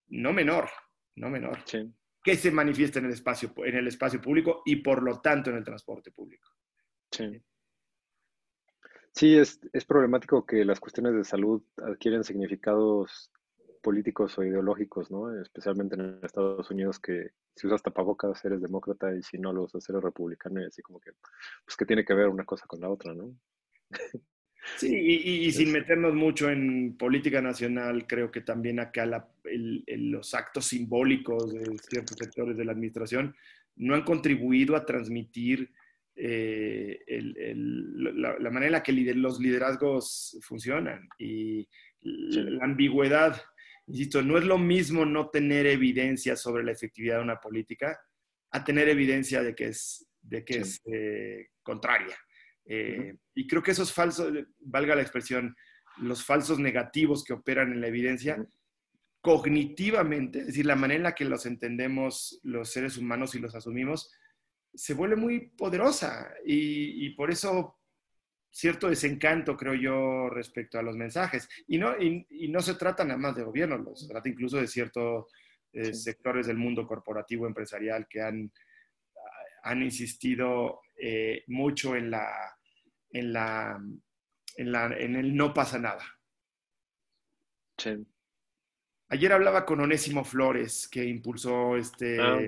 no 0.07 0.33
menor, 0.33 0.69
no 1.15 1.29
menor. 1.29 1.59
Sí 1.65 1.93
que 2.25 2.35
se 2.35 2.49
manifiesta 2.49 2.97
en 2.97 3.05
el 3.05 3.11
espacio, 3.11 3.53
en 3.57 3.75
el 3.75 3.87
espacio 3.87 4.19
público 4.19 4.63
y 4.65 4.77
por 4.77 5.03
lo 5.03 5.21
tanto 5.21 5.51
en 5.51 5.57
el 5.57 5.63
transporte 5.63 6.11
público. 6.11 6.49
Sí. 7.11 7.39
Sí, 9.13 9.37
es, 9.37 9.59
es 9.71 9.85
problemático 9.85 10.43
que 10.43 10.65
las 10.65 10.79
cuestiones 10.79 11.13
de 11.13 11.23
salud 11.23 11.61
adquieren 11.77 12.23
significados 12.23 13.31
políticos 13.83 14.35
o 14.39 14.43
ideológicos, 14.43 15.11
¿no? 15.11 15.39
Especialmente 15.39 15.93
en 15.95 16.19
Estados 16.23 16.71
Unidos, 16.71 16.99
que 16.99 17.29
si 17.55 17.67
usas 17.67 17.83
tapabocas 17.83 18.43
eres 18.43 18.59
demócrata 18.59 19.15
y 19.15 19.21
si 19.21 19.37
no 19.37 19.53
lo 19.53 19.65
usas 19.65 19.87
eres 19.87 20.01
republicano 20.01 20.59
y 20.61 20.65
así 20.65 20.81
como 20.81 20.99
que, 20.99 21.11
pues 21.63 21.77
que 21.77 21.85
tiene 21.85 22.03
que 22.03 22.15
ver 22.15 22.27
una 22.27 22.43
cosa 22.43 22.65
con 22.65 22.81
la 22.81 22.89
otra, 22.89 23.13
¿no? 23.13 23.35
Sí, 24.77 24.95
y, 24.95 25.51
sin 25.51 25.71
meternos 25.71 26.13
mucho 26.15 26.49
en 26.49 26.97
política 26.97 27.41
nacional, 27.41 28.07
creo 28.07 28.31
que 28.31 28.41
también 28.41 28.79
acá 28.79 29.05
los 29.43 30.33
actos 30.33 30.65
simbólicos 30.65 31.53
de 31.53 31.77
ciertos 31.89 32.17
sectores 32.17 32.57
de 32.57 32.65
la 32.65 32.71
administración 32.71 33.35
no 33.75 33.95
han 33.95 34.03
contribuido 34.03 34.75
a 34.75 34.85
transmitir 34.85 35.71
eh, 36.15 37.03
la, 37.07 38.49
manera 38.49 38.65
en 38.67 38.71
la 38.71 38.83
que 38.83 38.93
los 38.93 39.39
liderazgos 39.39 40.37
funcionan 40.41 41.07
y 41.17 41.67
la 42.01 42.65
ambigüedad. 42.65 43.41
Insisto, 43.87 44.21
no 44.21 44.37
es 44.37 44.45
lo 44.45 44.57
mismo 44.57 45.05
no 45.05 45.29
tener 45.29 45.67
evidencia 45.67 46.35
sobre 46.35 46.63
la 46.63 46.71
efectividad 46.71 47.17
de 47.17 47.23
una 47.23 47.39
política 47.39 47.99
a 48.51 48.63
tener 48.63 48.89
evidencia 48.89 49.43
de 49.43 49.53
que 49.53 49.67
es, 49.67 50.07
de 50.21 50.43
que 50.43 50.57
es 50.59 50.81
eh, 50.85 51.49
contraria. 51.61 52.17
Eh, 52.65 53.15
y 53.33 53.47
creo 53.47 53.61
que 53.61 53.71
esos 53.71 53.93
falsos, 53.93 54.33
valga 54.59 54.95
la 54.95 55.01
expresión, 55.01 55.55
los 55.97 56.25
falsos 56.25 56.59
negativos 56.59 57.23
que 57.23 57.33
operan 57.33 57.71
en 57.71 57.81
la 57.81 57.87
evidencia, 57.87 58.45
cognitivamente, 59.21 60.39
es 60.39 60.47
decir, 60.47 60.65
la 60.65 60.75
manera 60.75 60.97
en 60.97 61.03
la 61.03 61.15
que 61.15 61.25
los 61.25 61.45
entendemos 61.45 62.39
los 62.43 62.69
seres 62.69 62.97
humanos 62.97 63.33
y 63.33 63.39
los 63.39 63.55
asumimos, 63.55 64.11
se 64.73 64.93
vuelve 64.93 65.15
muy 65.15 65.49
poderosa. 65.49 66.31
Y, 66.45 67.09
por 67.11 67.31
eso 67.31 67.79
cierto 68.51 68.89
desencanto, 68.89 69.57
creo 69.57 69.73
yo, 69.73 70.29
respecto 70.29 70.77
a 70.77 70.83
los 70.83 70.95
mensajes. 70.95 71.49
Y 71.67 71.77
no, 71.77 71.99
y, 71.99 72.47
no 72.49 72.61
se 72.61 72.75
trata 72.75 73.03
nada 73.03 73.17
más 73.17 73.35
de 73.35 73.43
gobierno, 73.43 73.95
se 73.95 74.07
trata 74.07 74.29
incluso 74.29 74.57
de 74.57 74.67
ciertos 74.67 75.25
eh, 75.73 75.93
sectores 75.93 76.47
del 76.47 76.57
mundo 76.57 76.85
corporativo 76.85 77.47
empresarial 77.47 78.07
que 78.07 78.21
han, 78.21 78.51
han 79.65 79.81
insistido 79.81 80.81
eh, 80.95 81.43
mucho 81.47 81.95
en 81.95 82.11
la, 82.11 82.55
en 83.09 83.33
la, 83.33 83.81
en 84.57 84.71
la, 84.71 84.85
en 84.97 85.15
el 85.15 85.35
no 85.35 85.53
pasa 85.53 85.79
nada. 85.79 86.05
Ayer 89.09 89.33
hablaba 89.33 89.65
con 89.65 89.79
Onésimo 89.79 90.23
Flores, 90.23 90.87
que 90.87 91.03
impulsó 91.03 91.77
este 91.77 92.19
ah. 92.21 92.39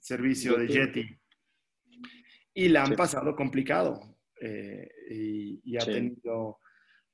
servicio 0.00 0.56
de 0.56 0.68
Jetty, 0.68 1.18
y 2.54 2.68
la 2.68 2.84
han 2.84 2.96
pasado 2.96 3.34
complicado. 3.34 4.18
Eh, 4.40 4.88
y, 5.64 5.76
ha 5.76 5.84
tenido, 5.84 6.58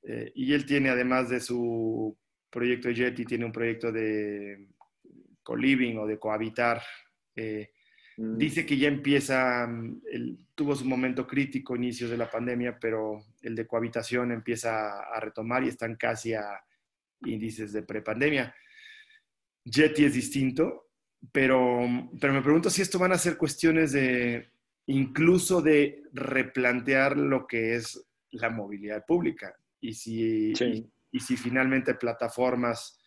eh, 0.01 0.31
y 0.33 0.53
él 0.53 0.65
tiene, 0.65 0.89
además 0.89 1.29
de 1.29 1.39
su 1.39 2.17
proyecto 2.49 2.87
de 2.87 2.95
Jetty, 2.95 3.25
tiene 3.25 3.45
un 3.45 3.51
proyecto 3.51 3.91
de 3.91 4.67
co-living 5.43 5.97
o 5.97 6.07
de 6.07 6.17
cohabitar. 6.17 6.81
Eh. 7.35 7.71
Dice 8.19 8.65
que 8.65 8.77
ya 8.77 8.87
empieza, 8.87 9.67
mm, 9.67 10.01
tuvo 10.55 10.75
su 10.75 10.85
momento 10.85 11.27
crítico 11.27 11.75
inicios 11.75 12.09
de 12.09 12.17
la 12.17 12.29
pandemia, 12.29 12.79
pero 12.79 13.23
el 13.43 13.55
de 13.55 13.67
cohabitación 13.67 14.31
empieza 14.31 15.01
a 15.01 15.19
retomar 15.19 15.63
y 15.63 15.67
están 15.67 15.95
casi 15.95 16.33
a 16.33 16.59
índices 17.21 17.73
de 17.73 17.83
prepandemia. 17.83 18.55
Jetty 19.63 20.05
es 20.05 20.15
distinto, 20.15 20.89
pero, 21.31 22.09
pero 22.19 22.33
me 22.33 22.41
pregunto 22.41 22.71
si 22.71 22.81
esto 22.81 22.97
van 22.97 23.11
a 23.11 23.19
ser 23.19 23.37
cuestiones 23.37 23.91
de 23.91 24.49
incluso 24.87 25.61
de 25.61 26.03
replantear 26.13 27.17
lo 27.17 27.45
que 27.45 27.75
es 27.75 28.03
la 28.31 28.49
movilidad 28.49 29.05
pública. 29.05 29.55
Y 29.79 29.93
si, 29.93 30.53
y, 31.11 31.19
si 31.19 31.37
finalmente 31.37 31.93
plataformas 31.93 32.99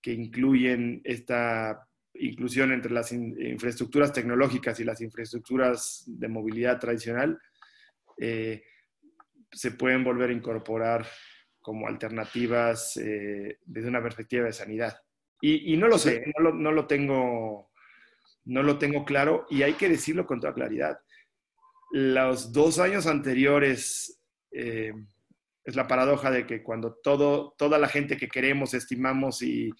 que 0.00 0.12
incluyen 0.12 1.00
esta 1.02 1.88
inclusión 2.14 2.72
entre 2.72 2.92
las 2.92 3.12
infraestructuras 3.12 4.12
tecnológicas 4.12 4.78
y 4.80 4.84
las 4.84 5.00
infraestructuras 5.00 6.04
de 6.06 6.28
movilidad 6.28 6.78
tradicional 6.78 7.38
eh, 8.18 8.62
se 9.50 9.72
pueden 9.72 10.04
volver 10.04 10.30
a 10.30 10.34
incorporar 10.34 11.06
como 11.60 11.86
alternativas 11.86 12.96
eh, 12.98 13.58
desde 13.64 13.88
una 13.88 14.02
perspectiva 14.02 14.44
de 14.44 14.52
sanidad. 14.52 14.96
Y, 15.40 15.76
no 15.76 15.88
lo 15.88 15.98
sé, 15.98 16.24
no 16.34 16.42
lo, 16.42 16.54
no 16.54 16.72
lo, 16.72 16.86
tengo, 16.86 17.70
no 18.46 18.62
lo 18.62 18.78
tengo 18.78 19.04
claro 19.04 19.46
y 19.50 19.62
hay 19.62 19.74
que 19.74 19.90
decirlo 19.90 20.26
con 20.26 20.40
toda 20.40 20.54
claridad 20.54 20.98
los 21.94 22.52
dos 22.52 22.80
años 22.80 23.06
anteriores 23.06 24.20
eh, 24.50 24.92
es 25.64 25.76
la 25.76 25.86
paradoja 25.86 26.28
de 26.32 26.44
que 26.44 26.60
cuando 26.60 26.94
todo, 26.94 27.54
toda 27.56 27.78
la 27.78 27.86
gente 27.86 28.16
que 28.16 28.26
queremos, 28.26 28.74
estimamos 28.74 29.42
y, 29.42 29.70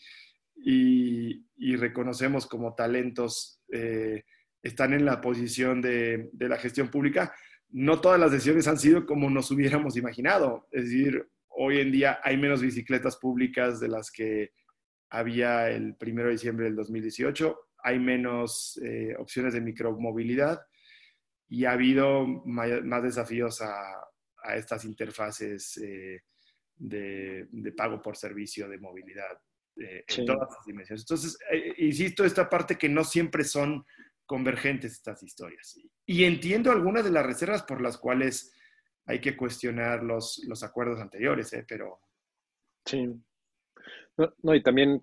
y, 0.56 1.42
reconocemos 1.76 2.46
como 2.46 2.74
talentos 2.74 3.60
eh, 3.72 4.24
están 4.62 4.92
en 4.92 5.04
la 5.04 5.20
posición 5.20 5.80
de, 5.80 6.30
de, 6.32 6.48
la 6.48 6.56
gestión 6.56 6.88
pública, 6.88 7.34
no 7.70 8.00
todas 8.00 8.20
las 8.20 8.30
decisiones 8.30 8.68
han 8.68 8.78
sido 8.78 9.06
como 9.06 9.28
nos 9.28 9.50
hubiéramos 9.50 9.96
imaginado. 9.96 10.68
Es 10.70 10.84
decir, 10.84 11.26
hoy 11.48 11.80
en 11.80 11.90
día 11.90 12.20
hay 12.22 12.36
menos 12.36 12.62
bicicletas 12.62 13.16
públicas 13.16 13.80
de 13.80 13.88
las 13.88 14.10
que 14.10 14.52
había 15.10 15.70
el 15.70 15.96
1 16.00 16.24
de 16.24 16.30
diciembre 16.30 16.64
del 16.66 16.76
2018, 16.76 17.56
hay 17.84 17.98
menos 17.98 18.80
eh, 18.82 19.14
opciones 19.18 19.54
de 19.54 19.60
micromovilidad 19.60 20.60
y 21.48 21.66
ha 21.66 21.72
habido 21.72 22.26
más 22.26 23.02
desafíos 23.02 23.60
a, 23.60 23.76
estas 24.56 24.84
interfaces 24.84 25.78
eh, 25.78 26.22
de, 26.76 27.46
pago 27.74 28.02
por 28.02 28.16
servicio 28.16 28.68
de 28.68 28.78
movilidad 28.78 29.38
eh, 29.76 30.04
en 30.06 30.26
todas 30.26 30.48
las 30.50 30.64
dimensiones. 30.66 31.02
Entonces, 31.02 31.38
eh, 31.50 31.74
insisto, 31.78 32.24
esta 32.24 32.48
parte 32.48 32.76
que 32.76 32.88
no 32.88 33.04
siempre 33.04 33.44
son 33.44 33.84
convergentes 34.26 34.92
estas 34.92 35.22
historias. 35.22 35.78
Y 36.06 36.24
entiendo 36.24 36.70
algunas 36.70 37.04
de 37.04 37.10
las 37.10 37.26
reservas 37.26 37.62
por 37.62 37.80
las 37.80 37.98
cuales 37.98 38.52
hay 39.06 39.20
que 39.20 39.36
cuestionar 39.36 40.02
los, 40.02 40.42
los 40.46 40.62
acuerdos 40.62 41.00
anteriores, 41.00 41.54
pero... 41.68 42.00
Sí. 42.86 43.08
No, 44.42 44.54
y 44.54 44.62
también, 44.62 45.02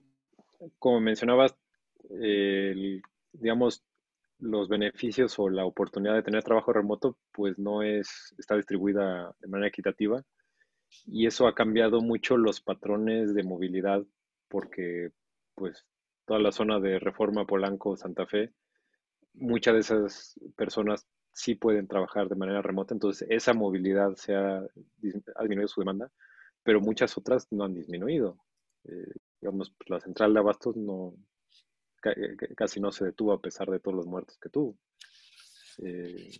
como 0.79 1.01
mencionabas, 1.01 1.55
digamos, 3.33 3.83
los 4.41 4.67
beneficios 4.67 5.37
o 5.37 5.49
la 5.49 5.65
oportunidad 5.65 6.15
de 6.15 6.23
tener 6.23 6.43
trabajo 6.43 6.73
remoto 6.73 7.17
pues 7.31 7.57
no 7.59 7.83
es, 7.83 8.33
está 8.37 8.55
distribuida 8.55 9.33
de 9.39 9.47
manera 9.47 9.69
equitativa 9.69 10.23
y 11.05 11.27
eso 11.27 11.47
ha 11.47 11.55
cambiado 11.55 12.01
mucho 12.01 12.37
los 12.37 12.59
patrones 12.59 13.33
de 13.33 13.43
movilidad 13.43 14.03
porque 14.51 15.11
pues 15.55 15.85
toda 16.25 16.39
la 16.39 16.51
zona 16.51 16.79
de 16.79 16.99
Reforma, 16.99 17.47
Polanco, 17.47 17.95
Santa 17.95 18.27
Fe, 18.27 18.53
muchas 19.33 19.73
de 19.73 19.79
esas 19.79 20.39
personas 20.55 21.07
sí 21.33 21.55
pueden 21.55 21.87
trabajar 21.87 22.27
de 22.27 22.35
manera 22.35 22.61
remota, 22.61 22.93
entonces 22.93 23.27
esa 23.31 23.53
movilidad 23.53 24.15
se 24.15 24.35
ha, 24.35 24.61
disminuido 24.97 25.67
su 25.67 25.81
demanda, 25.81 26.11
pero 26.63 26.81
muchas 26.81 27.17
otras 27.17 27.47
no 27.51 27.63
han 27.63 27.73
disminuido. 27.73 28.37
Eh, 28.83 29.13
digamos, 29.39 29.73
la 29.87 29.99
central 29.99 30.33
de 30.33 30.39
abastos 30.39 30.75
no, 30.75 31.15
eh, 32.03 32.35
casi 32.55 32.79
no 32.79 32.91
se 32.91 33.05
detuvo 33.05 33.31
a 33.31 33.41
pesar 33.41 33.69
de 33.69 33.79
todos 33.79 33.95
los 33.95 34.05
muertos 34.05 34.37
que 34.37 34.49
tuvo. 34.49 34.77
Eh, 35.83 36.31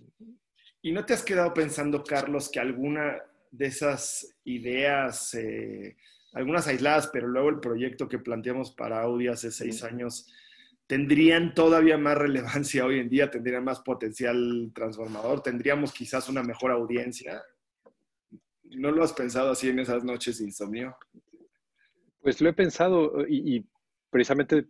¿Y 0.82 0.92
no 0.92 1.06
te 1.06 1.14
has 1.14 1.24
quedado 1.24 1.54
pensando, 1.54 2.04
Carlos, 2.04 2.50
que 2.50 2.60
alguna 2.60 3.22
de 3.52 3.66
esas 3.66 4.40
ideas, 4.46 5.34
eh, 5.36 5.98
algunas 6.34 6.68
aisladas, 6.68 7.10
pero 7.12 7.28
luego 7.28 7.50
el 7.50 7.60
proyecto 7.60 8.08
que 8.08 8.20
planteamos 8.20 8.72
para 8.72 9.02
Audi 9.02 9.28
hace 9.28 9.52
seis 9.52 9.84
años, 9.84 10.28
tendrían 10.88 11.54
todavía 11.54 11.98
más 11.98 12.18
relevancia 12.18 12.86
hoy 12.86 13.00
en 13.00 13.10
día, 13.10 13.30
tendrían 13.30 13.64
más 13.64 13.82
potencial 13.82 14.72
transformador, 14.74 15.42
tendríamos 15.42 15.94
quizás 15.94 16.30
una 16.30 16.44
mejor 16.44 16.72
audiencia? 16.72 17.42
¿No 18.64 18.92
lo 18.92 19.04
has 19.04 19.14
pensado 19.14 19.52
así 19.52 19.70
en 19.70 19.80
esas 19.80 20.04
noches 20.04 20.40
de 20.40 20.46
insomnio? 20.46 20.96
Pues 22.22 22.40
lo 22.40 22.50
he 22.50 22.54
pensado 22.54 23.26
y, 23.28 23.58
y 23.58 23.66
precisamente 24.10 24.68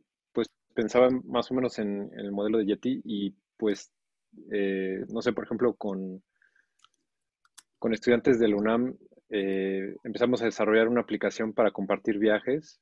pensaba 0.74 1.10
más 1.26 1.52
o 1.52 1.54
menos 1.54 1.80
en, 1.80 2.12
el 2.16 2.32
modelo 2.32 2.60
de 2.60 2.66
Yeti 2.66 3.02
y 3.04 3.36
pues, 3.58 3.92
eh, 4.52 5.06
no 5.10 5.22
sé, 5.22 5.34
por 5.34 5.46
ejemplo, 5.46 5.74
con, 5.76 6.24
con 7.78 7.94
estudiantes 7.94 8.40
del 8.40 8.56
UNAM 8.56 8.96
eh, 9.34 9.96
empezamos 10.04 10.42
a 10.42 10.46
desarrollar 10.46 10.90
una 10.90 11.02
aplicación 11.02 11.54
para 11.54 11.72
compartir 11.72 12.20
viajes. 12.20 12.82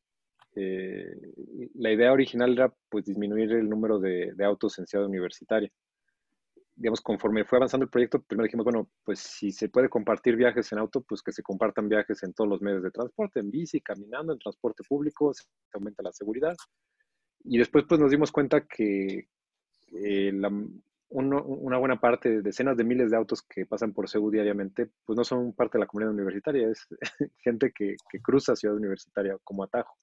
Eh, 0.56 1.06
la 1.76 1.92
idea 1.92 2.12
original 2.12 2.54
era 2.54 2.74
pues 2.90 3.06
disminuir 3.06 3.52
el 3.52 3.70
número 3.70 4.00
de, 4.00 4.34
autos 4.44 4.80
en 4.80 4.88
ciudad 4.88 5.06
universitaria. 5.06 5.72
Digamos, 6.76 7.02
conforme 7.02 7.46
fue 7.46 7.60
avanzando 7.60 7.84
el 7.84 7.92
proyecto, 7.92 8.22
primero 8.24 8.46
dijimos, 8.46 8.64
bueno, 8.64 8.90
pues 9.04 9.20
si 9.20 9.52
se 9.52 9.70
puede 9.70 9.90
compartir 9.90 10.36
viajes 10.38 10.72
en 10.72 10.80
auto, 10.80 11.02
pues 11.02 11.22
que 11.22 11.32
se 11.32 11.44
compartan 11.44 11.88
viajes 11.88 12.24
en 12.24 12.34
todos 12.34 12.50
los 12.50 12.62
medios 12.62 12.82
de 12.82 12.90
transporte, 12.90 13.42
en 13.42 13.52
bici, 13.52 13.82
caminando, 13.82 14.34
en 14.34 14.40
transporte 14.40 14.84
público, 14.88 15.34
se 15.34 15.44
aumenta 15.74 16.02
la 16.02 16.14
seguridad. 16.14 16.56
Y 17.44 17.60
después 17.60 17.86
pues 17.88 18.00
nos 18.02 18.10
dimos 18.10 18.32
cuenta 18.32 18.66
que 18.66 19.28
eh, 19.92 20.32
una 21.10 21.78
buena 21.78 22.00
parte, 22.00 22.30
de 22.30 22.42
decenas 22.42 22.78
de 22.78 22.84
miles 22.84 23.12
de 23.12 23.18
autos 23.18 23.42
que 23.42 23.66
pasan 23.66 23.94
por 23.94 24.10
CEU 24.10 24.30
diariamente, 24.30 24.90
pues 25.06 25.18
no 25.18 25.24
son 25.24 25.54
parte 25.54 25.78
de 25.78 25.82
la 25.82 25.88
comunidad 25.88 26.14
universitaria, 26.14 26.70
es 26.70 26.88
gente 27.40 27.72
que, 27.72 27.96
cruza 28.22 28.56
Ciudad 28.56 28.76
Universitaria 28.76 29.38
como 29.44 29.64
atajo. 29.64 29.98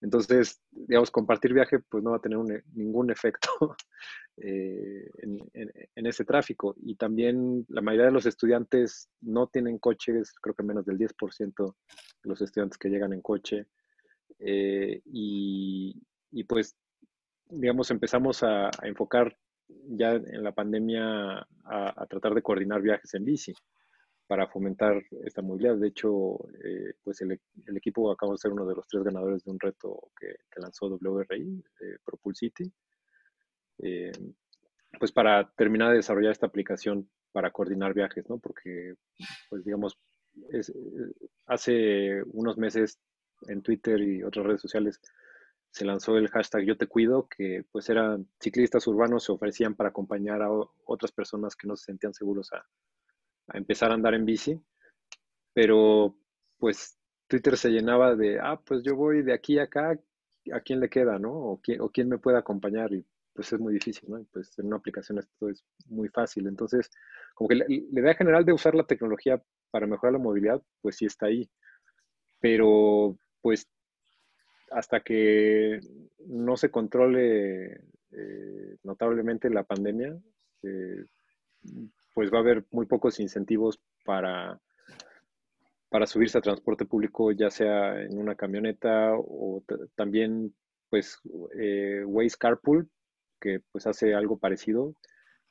Entonces, 0.00 0.60
digamos, 0.70 1.10
compartir 1.10 1.54
viaje 1.54 1.78
pues 1.78 2.04
no 2.04 2.10
va 2.10 2.18
a 2.18 2.20
tener 2.20 2.38
ningún 2.74 3.10
efecto 3.10 3.48
eh, 4.36 5.08
en, 5.22 6.06
ese 6.06 6.26
tráfico. 6.26 6.74
Y 6.82 6.96
también 6.96 7.64
la 7.68 7.80
mayoría 7.80 8.06
de 8.06 8.12
los 8.12 8.26
estudiantes 8.26 9.08
no 9.22 9.46
tienen 9.46 9.78
coches, 9.78 10.34
creo 10.42 10.54
que 10.54 10.62
menos 10.62 10.84
del 10.84 10.98
10% 10.98 11.54
de 11.56 12.28
los 12.28 12.42
estudiantes 12.42 12.76
que 12.76 12.90
llegan 12.90 13.14
en 13.14 13.22
coche. 13.22 13.66
Eh, 14.38 15.00
y, 15.06 16.02
y 16.32 16.44
pues, 16.44 16.76
digamos, 17.48 17.90
empezamos 17.90 18.42
a, 18.42 18.70
enfocar 18.82 19.36
ya 19.68 20.12
en 20.12 20.42
la 20.42 20.52
pandemia 20.52 21.46
a, 21.64 22.06
tratar 22.08 22.34
de 22.34 22.42
coordinar 22.42 22.82
viajes 22.82 23.14
en 23.14 23.24
bici. 23.24 23.54
para 24.26 24.48
fomentar 24.48 25.02
esta 25.24 25.42
movilidad. 25.42 25.76
De 25.76 25.88
hecho, 25.88 26.38
eh, 26.64 26.94
pues 27.02 27.20
el, 27.20 27.38
equipo 27.76 28.10
acaba 28.10 28.32
de 28.32 28.38
ser 28.38 28.52
uno 28.52 28.66
de 28.66 28.74
los 28.74 28.86
tres 28.88 29.04
ganadores 29.04 29.44
de 29.44 29.50
un 29.50 29.60
reto 29.60 30.10
que, 30.18 30.34
lanzó 30.60 30.86
WRI, 30.86 31.62
eh, 31.80 31.96
Propulsity, 32.04 32.72
eh, 33.82 34.12
pues 34.98 35.12
para 35.12 35.50
terminar 35.56 35.90
de 35.90 35.96
desarrollar 35.96 36.32
esta 36.32 36.46
aplicación 36.46 37.10
para 37.32 37.50
coordinar 37.50 37.92
viajes, 37.92 38.28
¿no? 38.30 38.38
Porque, 38.38 38.94
pues 39.50 39.64
digamos, 39.64 39.98
hace 41.46 42.22
unos 42.32 42.56
meses 42.56 42.98
en 43.48 43.62
Twitter 43.62 44.00
y 44.00 44.22
otras 44.22 44.46
redes 44.46 44.60
sociales 44.60 45.00
se 45.74 45.84
lanzó 45.84 46.16
el 46.16 46.28
hashtag 46.28 46.62
Yo 46.62 46.76
Te 46.76 46.86
Cuido, 46.86 47.26
que 47.28 47.64
pues 47.72 47.88
eran 47.90 48.28
ciclistas 48.38 48.86
urbanos 48.86 49.24
se 49.24 49.32
ofrecían 49.32 49.74
para 49.74 49.88
acompañar 49.88 50.40
a 50.40 50.48
otras 50.84 51.10
personas 51.10 51.56
que 51.56 51.66
no 51.66 51.74
se 51.74 51.86
sentían 51.86 52.14
seguros 52.14 52.52
a, 52.52 52.64
empezar 53.54 53.90
a 53.90 53.94
andar 53.94 54.14
en 54.14 54.24
bici, 54.24 54.62
pero 55.52 56.16
pues 56.58 56.96
Twitter 57.26 57.56
se 57.56 57.70
llenaba 57.70 58.14
de, 58.14 58.38
ah, 58.40 58.60
pues 58.64 58.84
yo 58.84 58.94
voy 58.94 59.22
de 59.22 59.32
aquí 59.34 59.58
a 59.58 59.64
acá, 59.64 59.98
¿a 60.52 60.60
quién 60.60 60.78
le 60.78 60.88
queda, 60.88 61.18
no? 61.18 61.32
O 61.32 61.60
quién, 61.60 61.80
o 61.80 61.90
quién 61.90 62.08
me 62.08 62.18
puede 62.18 62.38
acompañar 62.38 62.92
y 62.92 63.04
pues 63.32 63.52
es 63.52 63.58
muy 63.58 63.74
difícil, 63.74 64.08
¿no? 64.08 64.24
pues 64.32 64.56
en 64.60 64.66
una 64.66 64.76
aplicación 64.76 65.18
esto 65.18 65.48
es 65.48 65.64
muy 65.86 66.08
fácil. 66.08 66.46
Entonces, 66.46 66.88
como 67.34 67.48
que 67.48 67.56
la, 67.56 67.64
idea 67.68 68.14
general 68.14 68.44
de 68.44 68.52
usar 68.52 68.76
la 68.76 68.86
tecnología 68.86 69.42
para 69.72 69.88
mejorar 69.88 70.12
la 70.12 70.20
movilidad, 70.20 70.62
pues 70.80 70.98
sí 70.98 71.06
está 71.06 71.26
ahí. 71.26 71.50
Pero 72.38 73.18
pues 73.42 73.68
hasta 74.70 75.00
que 75.00 75.80
no 76.26 76.56
se 76.56 76.70
controle 76.70 77.80
eh, 78.12 78.76
notablemente 78.82 79.50
la 79.50 79.64
pandemia, 79.64 80.16
eh, 80.62 81.04
pues 82.14 82.32
va 82.32 82.38
a 82.38 82.40
haber 82.40 82.64
muy 82.70 82.86
pocos 82.86 83.20
incentivos 83.20 83.80
para, 84.04 84.60
para 85.88 86.06
subirse 86.06 86.38
a 86.38 86.42
transporte 86.42 86.84
público, 86.84 87.32
ya 87.32 87.50
sea 87.50 88.02
en 88.02 88.18
una 88.18 88.34
camioneta 88.34 89.12
o 89.16 89.62
también, 89.94 90.54
pues, 90.90 91.20
eh, 91.58 92.04
Carpool, 92.38 92.88
que 93.40 93.60
pues 93.70 93.86
hace 93.86 94.14
algo 94.14 94.38
parecido, 94.38 94.94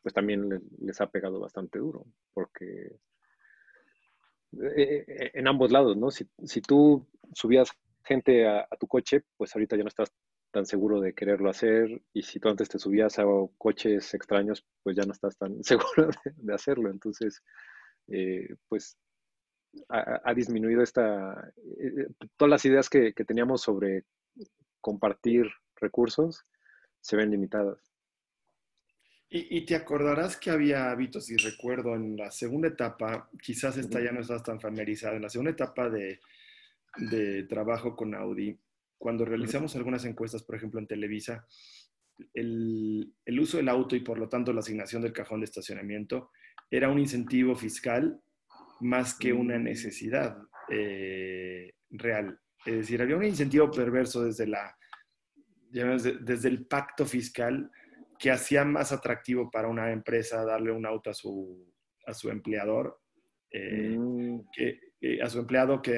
pues 0.02 0.13
también 0.13 0.49
les, 0.80 0.99
ha 0.99 1.08
pegado 1.08 1.39
bastante 1.39 1.80
duro, 1.80 2.06
porque 2.34 2.97
eh, 4.76 5.32
en 5.34 5.47
ambos 5.47 5.71
lados, 5.71 5.95
¿no? 5.95 6.12
Si, 6.12 6.26
tú 6.62 7.08
subías 7.34 7.71
gente 8.04 8.48
a, 8.48 8.68
tu 8.80 8.88
coche, 8.88 9.24
pues 9.38 9.56
ahorita 9.56 9.76
ya 9.76 9.84
no 9.84 9.89
estás 9.89 10.12
tan 10.52 10.66
seguro 10.66 11.02
de 11.02 11.13
quererlo 11.13 11.50
hacer 11.50 12.02
y 12.13 12.22
si 12.22 12.39
tú 12.39 12.50
antes 12.50 12.70
te 12.70 12.78
subías 12.78 13.18
a 13.18 13.24
coches 13.58 14.13
extraños, 14.13 14.63
pues 14.84 14.96
ya 14.96 15.04
no 15.04 15.13
estás 15.13 15.38
tan 15.38 15.63
seguro 15.63 16.10
de, 16.36 16.54
hacerlo. 16.54 16.92
Entonces, 16.92 17.42
eh, 18.08 18.50
pues 18.68 18.98
ha, 19.89 20.34
disminuido 20.36 20.84
esta, 20.84 21.52
eh, 21.80 22.08
todas 22.38 22.50
las 22.52 22.66
ideas 22.66 22.89
que, 22.89 23.12
teníamos 23.13 23.62
sobre 23.62 24.04
compartir 24.82 25.48
recursos 25.78 26.46
se 27.02 27.16
ven 27.16 27.32
limitadas. 27.32 27.80
Y, 29.36 29.66
te 29.66 29.76
acordarás 29.76 30.38
que 30.38 30.52
había 30.52 30.92
hábitos, 30.92 31.32
y 31.32 31.38
recuerdo, 31.38 31.96
en 31.96 32.16
la 32.16 32.30
segunda 32.30 32.68
etapa, 32.68 33.32
quizás 33.42 33.78
esta 33.78 34.00
ya 34.00 34.12
no 34.12 34.22
estás 34.22 34.44
tan 34.44 34.62
familiarizada, 34.62 35.16
en 35.16 35.24
la 35.24 35.30
segunda 35.30 35.50
etapa 35.50 35.89
de, 35.89 36.20
de 36.98 37.44
trabajo 37.44 37.96
con 37.96 38.16
Audi, 38.16 38.60
cuando 38.98 39.26
realizamos 39.26 39.76
algunas 39.76 40.06
encuestas, 40.06 40.44
por 40.44 40.56
ejemplo, 40.56 40.80
en 40.80 40.88
Televisa, 40.88 41.46
el, 42.34 43.14
uso 43.40 43.58
del 43.58 43.70
auto 43.70 43.96
y 43.96 44.02
por 44.02 44.18
lo 44.18 44.30
tanto 44.30 44.54
la 44.54 44.60
asignación 44.60 45.02
del 45.02 45.14
cajón 45.14 45.42
de 45.42 45.46
estacionamiento 45.46 46.32
era 46.70 46.90
un 46.90 47.00
incentivo 47.00 47.56
fiscal 47.56 48.20
más 48.80 49.18
que 49.18 49.34
una 49.34 49.58
mm. 49.58 49.64
necesidad 49.64 50.38
eh, 50.70 51.74
real. 51.90 52.40
Es 52.66 52.76
decir, 52.76 53.02
había 53.02 53.18
un 53.18 53.26
incentivo 53.26 53.70
perverso 53.70 54.24
desde, 54.24 54.48
la, 54.48 54.76
desde 55.70 56.48
el 56.48 56.66
pacto 56.66 57.06
fiscal 57.06 57.70
que 58.18 58.32
hacía 58.32 58.64
más 58.64 58.92
atractivo 58.92 59.52
para 59.52 59.68
una 59.68 59.92
empresa 59.92 60.46
darle 60.46 60.72
un 60.72 60.86
auto 60.86 61.10
a 61.10 61.14
su, 61.14 61.74
a 62.06 62.14
su 62.14 62.30
empleador, 62.30 63.02
eh, 63.52 63.98
mm. 63.98 64.46
que, 64.56 64.80
eh, 65.06 65.22
a 65.22 65.30
su 65.30 65.39
empleado 65.39 65.82
que, 65.82 65.98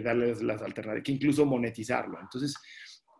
darles 0.00 0.42
las 0.42 0.62
alternativas, 0.62 1.04
que 1.04 1.10
incluso 1.10 1.44
monetizarlo. 1.44 2.20
Entonces, 2.20 2.54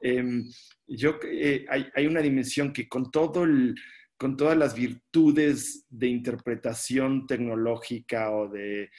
em, 0.00 0.44
yo, 0.86 1.18
eh, 1.24 1.66
hay, 1.68 2.06
una 2.06 2.20
dimensión 2.20 2.72
que 2.72 2.88
con, 2.88 3.10
todo 3.10 3.42
el, 3.42 3.74
con 4.16 4.36
todas 4.36 4.56
las 4.56 4.76
virtudes 4.76 5.86
de 5.90 6.06
interpretación 6.06 7.26
tecnológica 7.26 8.30
o 8.30 8.48
de, 8.48 8.90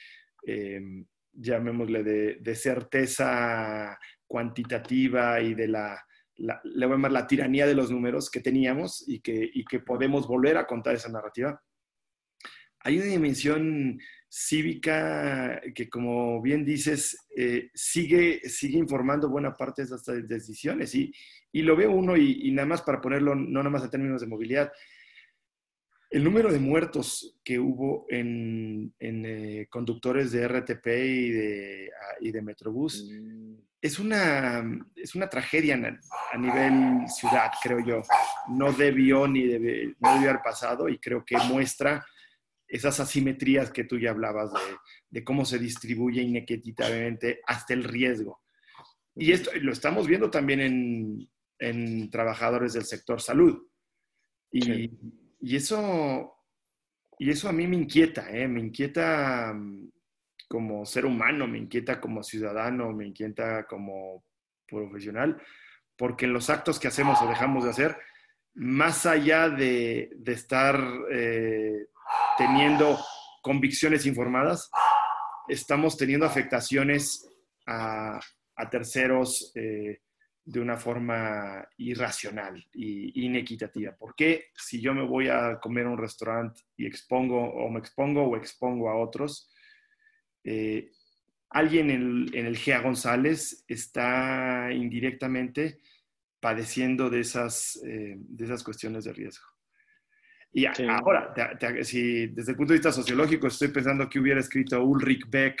em, 0.46 1.06
llamémosle, 1.32 2.02
de, 2.04 2.54
certeza 2.54 3.98
cuantitativa 4.26 5.40
y 5.40 5.54
de 5.54 5.68
la, 5.68 6.04
la, 6.36 6.60
le 6.64 6.84
voy 6.84 6.92
a 6.92 6.96
llamar 6.96 7.12
la 7.12 7.26
tiranía 7.26 7.66
de 7.66 7.74
los 7.74 7.90
números 7.90 8.30
que 8.30 8.40
teníamos 8.40 9.02
y 9.08 9.20
que 9.22 9.80
podemos 9.80 10.28
volver 10.28 10.58
a 10.58 10.66
contar 10.66 10.94
esa 10.96 11.08
narrativa. 11.08 11.58
Hay 12.84 12.98
una 12.98 13.06
dimensión 13.06 13.98
cívica 14.28 15.60
que, 15.74 15.88
como 15.88 16.42
bien 16.42 16.64
dices, 16.64 17.16
eh, 17.36 17.70
sigue, 17.72 18.40
sigue 18.48 18.78
informando 18.78 19.28
buena 19.28 19.56
parte 19.56 19.84
de 19.84 19.94
estas 19.94 20.28
decisiones. 20.28 20.94
Y, 20.94 21.12
y 21.50 21.62
lo 21.62 21.76
veo 21.76 21.92
uno, 21.92 22.16
y, 22.16 22.50
nada 22.50 22.66
más 22.66 22.82
para 22.82 23.00
ponerlo, 23.00 23.34
no 23.34 23.60
nada 23.60 23.70
más 23.70 23.84
en 23.84 23.90
términos 23.90 24.20
de 24.20 24.26
movilidad, 24.26 24.72
el 26.10 26.22
número 26.22 26.52
de 26.52 26.58
muertos 26.58 27.38
que 27.42 27.58
hubo 27.58 28.06
en, 28.08 28.92
en 28.98 29.24
eh, 29.24 29.66
conductores 29.70 30.30
de 30.32 30.46
RTP 30.46 30.86
y 30.86 31.30
de, 31.30 31.90
y 32.20 32.30
de 32.30 32.42
Metrobús 32.42 33.10
mm. 33.10 33.54
es, 33.80 33.98
una, 33.98 34.62
es 34.94 35.14
una 35.14 35.28
tragedia 35.28 35.74
a 36.32 36.38
nivel 36.38 37.08
ciudad, 37.08 37.50
creo 37.62 37.80
yo. 37.80 38.02
No 38.48 38.72
debió 38.72 39.26
ni 39.26 39.46
debe, 39.46 39.94
no 39.98 40.14
debió 40.14 40.30
haber 40.30 40.42
pasado 40.42 40.88
y 40.88 40.98
creo 40.98 41.24
que 41.24 41.36
muestra 41.36 42.04
esas 42.68 43.00
asimetrías 43.00 43.70
que 43.70 43.84
tú 43.84 43.98
ya 43.98 44.10
hablabas 44.10 44.50
de, 45.10 45.24
cómo 45.24 45.44
se 45.44 45.58
distribuye 45.58 46.22
inequitablemente 46.22 47.40
hasta 47.46 47.74
el 47.74 47.84
riesgo. 47.84 48.42
Y 49.14 49.32
esto 49.32 49.50
lo 49.60 49.72
estamos 49.72 50.06
viendo 50.06 50.30
también 50.30 51.28
en, 51.58 52.10
trabajadores 52.10 52.72
del 52.72 52.84
sector 52.84 53.20
salud. 53.20 53.66
Y, 54.50 55.56
eso, 55.56 56.34
y 57.18 57.30
eso 57.30 57.48
a 57.48 57.52
mí 57.52 57.66
me 57.66 57.76
inquieta, 57.76 58.30
¿eh? 58.30 58.46
me 58.46 58.60
inquieta 58.60 59.52
mm, 59.54 59.90
como 60.48 60.84
ser 60.84 61.06
humano, 61.06 61.46
me 61.46 61.58
inquieta 61.58 62.00
como 62.00 62.22
ciudadano, 62.22 62.92
me 62.92 63.06
inquieta 63.06 63.64
como 63.66 64.24
profesional, 64.66 65.40
porque 65.96 66.26
en 66.26 66.32
los 66.32 66.50
actos 66.50 66.78
que 66.78 66.88
hacemos 66.88 67.20
o 67.22 67.28
dejamos 67.28 67.64
de 67.64 67.70
hacer, 67.70 67.96
más 68.54 69.06
allá 69.06 69.48
de, 69.48 70.10
estar 70.26 70.80
eh, 71.10 71.86
teniendo 72.36 72.98
convicciones 73.42 74.06
informadas, 74.06 74.70
estamos 75.48 75.96
teniendo 75.96 76.26
afectaciones 76.26 77.28
a, 77.66 78.20
terceros 78.70 79.52
eh, 79.54 80.00
de 80.44 80.60
una 80.60 80.76
forma 80.76 81.66
irracional 81.78 82.56
e 82.72 83.12
inequitativa. 83.14 83.96
¿Por 83.96 84.14
qué 84.14 84.46
si 84.54 84.80
yo 84.80 84.94
me 84.94 85.06
voy 85.06 85.28
a 85.28 85.58
comer 85.60 85.86
a 85.86 85.90
un 85.90 85.98
restaurante 85.98 86.62
y 86.76 86.86
expongo 86.86 87.40
o 87.40 87.70
me 87.70 87.80
expongo 87.80 88.22
o 88.22 88.36
expongo 88.36 88.90
a 88.90 88.96
otros, 88.96 89.50
eh, 90.44 90.90
alguien 91.50 91.90
en, 91.90 92.46
el 92.46 92.56
GEA 92.56 92.80
González 92.80 93.64
está 93.68 94.68
indirectamente 94.72 95.80
padeciendo 96.40 97.08
de 97.08 97.20
esas, 97.20 97.80
eh, 97.86 98.16
de 98.18 98.44
esas 98.44 98.62
cuestiones 98.62 99.04
de 99.04 99.12
riesgo? 99.14 99.53
Y 100.56 100.66
ahora, 100.66 101.34
si 101.82 102.28
desde 102.28 102.52
el 102.52 102.56
punto 102.56 102.72
de 102.72 102.78
vista 102.78 102.92
sociológico 102.92 103.48
estoy 103.48 103.68
pensando 103.68 104.08
que 104.08 104.20
hubiera 104.20 104.38
escrito 104.38 104.84
Ulrich 104.84 105.28
Beck, 105.28 105.60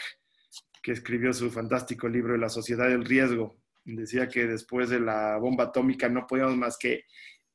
que 0.80 0.92
escribió 0.92 1.32
su 1.32 1.50
fantástico 1.50 2.08
libro 2.08 2.36
La 2.36 2.48
sociedad 2.48 2.88
del 2.88 3.04
riesgo. 3.04 3.56
Decía 3.84 4.28
que 4.28 4.46
después 4.46 4.90
de 4.90 5.00
la 5.00 5.36
bomba 5.38 5.64
atómica 5.64 6.08
no 6.08 6.28
podíamos 6.28 6.56
más 6.56 6.78
que 6.78 7.06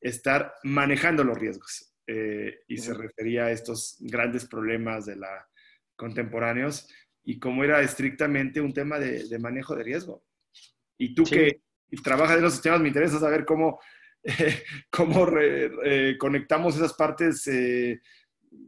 estar 0.01 0.53
manejando 0.63 1.23
los 1.23 1.37
riesgos. 1.37 1.93
Eh, 2.07 2.59
y 2.67 2.77
se 2.77 2.93
refería 2.93 3.45
a 3.45 3.51
estos 3.51 3.97
grandes 4.01 4.45
problemas 4.45 5.05
de 5.05 5.15
la 5.15 5.47
contemporáneos 5.95 6.89
y 7.23 7.39
cómo 7.39 7.63
era 7.63 7.81
estrictamente 7.81 8.59
un 8.59 8.73
tema 8.73 8.99
de, 8.99 9.39
manejo 9.39 9.75
de 9.77 9.83
riesgo. 9.83 10.25
Y 10.97 11.15
tú 11.15 11.23
que 11.23 11.61
trabajas 12.03 12.37
en 12.37 12.43
los 12.43 12.53
sistemas, 12.53 12.81
me 12.81 12.89
interesa 12.89 13.19
saber 13.19 13.45
cómo 13.45 13.79
cómo 14.91 15.27
conectamos 16.19 16.75
esas 16.75 16.93
partes 16.93 17.47
eh, 17.47 17.99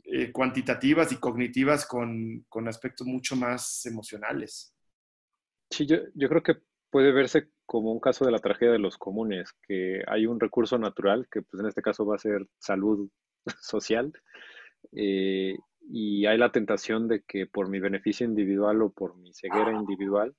eh, 0.05 0.31
cuantitativas 0.31 1.11
y 1.11 1.17
cognitivas 1.17 1.85
con, 1.85 2.45
aspectos 2.67 3.07
mucho 3.07 3.35
más 3.35 3.85
emocionales. 3.85 4.75
Sí, 5.69 5.87
yo, 5.87 6.29
creo 6.29 6.43
que 6.43 6.57
puede 6.89 7.11
verse 7.11 7.49
como 7.65 7.91
un 7.91 7.99
caso 7.99 8.25
de 8.25 8.31
la 8.31 8.39
tragedia 8.39 8.73
de 8.73 8.79
los 8.79 8.97
comunes, 8.97 9.53
que 9.65 10.03
hay 10.07 10.27
un 10.27 10.39
recurso 10.39 10.77
natural, 10.77 11.27
que 11.31 11.41
pues 11.41 11.61
en 11.61 11.67
este 11.67 11.81
caso 11.81 12.05
va 12.05 12.15
a 12.15 12.19
ser 12.19 12.45
salud 12.59 13.09
social, 13.61 14.11
eh, 14.91 15.57
y 15.89 16.25
hay 16.25 16.37
la 16.37 16.51
tentación 16.51 17.07
de 17.07 17.23
que 17.23 17.47
por 17.47 17.69
mi 17.69 17.79
beneficio 17.79 18.25
individual 18.25 18.81
o 18.81 18.91
por 18.91 19.17
mi 19.17 19.33
ceguera 19.33 19.71
individual, 19.71 20.35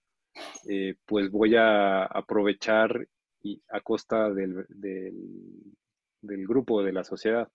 eh, 0.68 0.94
pues 1.06 1.30
voy 1.30 1.56
a 1.56 2.04
aprovechar 2.04 3.08
y, 3.42 3.62
a 3.68 3.80
costa 3.80 4.30
del, 4.30 4.66
del, 4.68 6.46
grupo, 6.46 6.82
de 6.82 6.92
la 6.92 7.04
sociedad. 7.04 7.50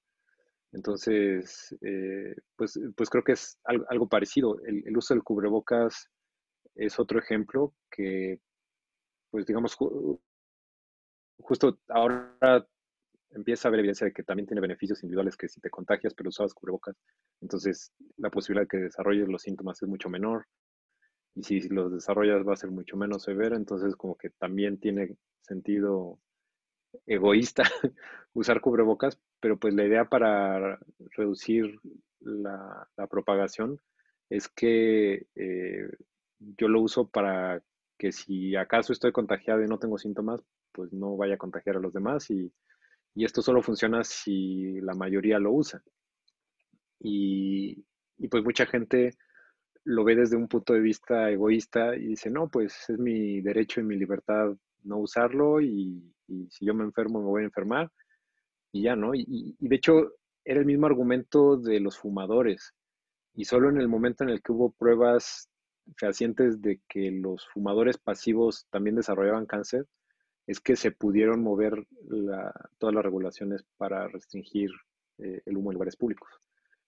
Entonces, 0.71 1.75
eh, 1.81 2.35
pues, 2.55 2.79
pues 2.95 3.09
creo 3.09 3.23
que 3.23 3.33
es 3.33 3.59
algo, 3.63 4.07
parecido. 4.07 4.59
El, 4.65 4.95
uso 4.97 5.13
del 5.13 5.23
cubrebocas 5.23 6.09
es 6.75 6.99
otro 6.99 7.19
ejemplo 7.19 7.73
que, 7.89 8.39
pues 9.31 9.45
digamos, 9.45 9.77
justo 11.39 11.79
ahora 11.87 12.67
empieza 13.31 13.67
a 13.67 13.69
haber 13.69 13.79
evidencia 13.79 14.05
de 14.05 14.13
que 14.13 14.23
también 14.23 14.47
tiene 14.47 14.61
beneficios 14.61 15.03
individuales 15.03 15.35
que 15.35 15.49
si 15.49 15.59
te 15.59 15.69
contagias 15.69 16.13
pero 16.13 16.29
usabas 16.29 16.53
cubrebocas, 16.53 16.95
entonces 17.41 17.91
la 18.17 18.29
posibilidad 18.29 18.63
de 18.63 18.69
que 18.69 18.83
desarrolles 18.85 19.27
los 19.27 19.41
síntomas 19.41 19.81
es 19.81 19.89
mucho 19.89 20.09
menor 20.09 20.45
y 21.37 21.43
si 21.43 21.69
los 21.69 21.91
desarrollas 21.91 22.45
va 22.47 22.53
a 22.53 22.57
ser 22.57 22.71
mucho 22.71 22.97
menos 22.97 23.23
severo, 23.23 23.55
entonces 23.55 23.95
como 23.95 24.17
que 24.17 24.29
también 24.31 24.79
tiene 24.79 25.15
sentido 25.41 26.19
egoísta 27.05 27.63
usar 28.33 28.61
cubrebocas, 28.61 29.19
pero 29.39 29.57
pues 29.57 29.73
la 29.73 29.85
idea 29.85 30.05
para 30.05 30.79
reducir 31.15 31.79
la, 32.19 32.87
propagación 33.09 33.79
es 34.29 34.49
que 34.49 35.27
eh, 35.35 35.89
yo 36.39 36.67
lo 36.67 36.81
uso 36.81 37.07
para 37.07 37.61
que 37.97 38.11
si 38.11 38.55
acaso 38.55 38.93
estoy 38.93 39.11
contagiado 39.11 39.63
y 39.63 39.67
no 39.67 39.79
tengo 39.79 39.97
síntomas, 39.97 40.41
pues 40.71 40.91
no 40.91 41.15
vaya 41.15 41.35
a 41.35 41.39
contagiar 41.39 41.77
a 41.77 41.79
los 41.79 41.93
demás 41.93 42.29
y 42.29 42.51
y 43.17 43.25
esto 43.25 43.41
solo 43.41 43.63
funciona 43.63 44.03
si 44.03 44.79
la 44.81 44.93
mayoría 44.93 45.39
lo 45.39 45.51
usa. 45.51 45.81
Y, 46.99 47.83
pues 48.29 48.43
mucha 48.43 48.67
gente 48.67 49.17
lo 49.87 50.03
ve 50.03 50.15
desde 50.15 50.35
un 50.35 50.49
punto 50.49 50.73
de 50.73 50.81
vista 50.81 51.31
egoísta 51.31 51.95
y 51.95 52.07
dice, 52.07 52.29
no, 52.29 52.49
pues 52.49 52.89
es 52.89 52.99
mi 52.99 53.39
derecho 53.39 53.79
y 53.79 53.85
mi 53.85 53.95
libertad 53.95 54.53
no 54.83 54.97
usarlo 54.97 55.61
y, 55.61 56.13
si 56.49 56.65
yo 56.65 56.73
me 56.73 56.83
enfermo 56.83 57.19
me 57.19 57.27
voy 57.27 57.43
a 57.43 57.45
enfermar 57.45 57.89
y 58.73 58.83
ya, 58.83 58.97
¿no? 58.97 59.15
Y, 59.15 59.55
y, 59.59 59.67
de 59.67 59.75
hecho 59.77 60.11
era 60.43 60.59
el 60.59 60.65
mismo 60.65 60.87
argumento 60.87 61.55
de 61.55 61.79
los 61.79 61.97
fumadores 61.97 62.73
y 63.33 63.45
solo 63.45 63.69
en 63.69 63.77
el 63.77 63.87
momento 63.87 64.25
en 64.25 64.31
el 64.31 64.41
que 64.41 64.51
hubo 64.51 64.71
pruebas 64.71 65.49
fehacientes 65.95 66.61
de 66.61 66.81
que 66.89 67.09
los 67.11 67.47
fumadores 67.47 67.97
pasivos 67.97 68.67
también 68.69 68.97
desarrollaban 68.97 69.45
cáncer, 69.45 69.85
es 70.47 70.59
que 70.59 70.75
se 70.75 70.91
pudieron 70.91 71.41
mover 71.41 71.87
todas 72.77 72.93
las 72.93 73.03
regulaciones 73.05 73.63
para 73.77 74.09
restringir 74.09 74.69
eh, 75.19 75.41
el 75.45 75.55
humo 75.55 75.71
en 75.71 75.75
lugares 75.75 75.95
públicos. 75.95 76.29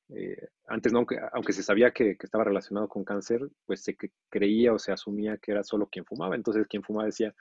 Eh, 0.09 0.47
antes, 0.67 0.91
no, 0.91 0.99
aunque, 0.99 1.17
aunque, 1.33 1.53
se 1.53 1.63
sabía 1.63 1.91
que, 1.91 2.17
estaba 2.19 2.43
relacionado 2.43 2.87
con 2.87 3.03
cáncer, 3.03 3.41
pues 3.65 3.83
se 3.83 3.95
creía 4.29 4.73
o 4.73 4.79
se 4.79 4.91
asumía 4.91 5.37
que 5.37 5.51
era 5.51 5.63
solo 5.63 5.87
quien 5.87 6.05
fumaba. 6.05 6.35
Entonces, 6.35 6.67
quien 6.67 6.83
fumaba 6.83 7.05
decía, 7.05 7.33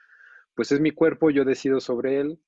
pues 0.55 0.71
es 0.71 0.79
mi 0.79 0.91
cuerpo, 0.91 1.31
yo 1.31 1.45
decido 1.45 1.79
sobre 1.79 2.19
él, 2.19 2.39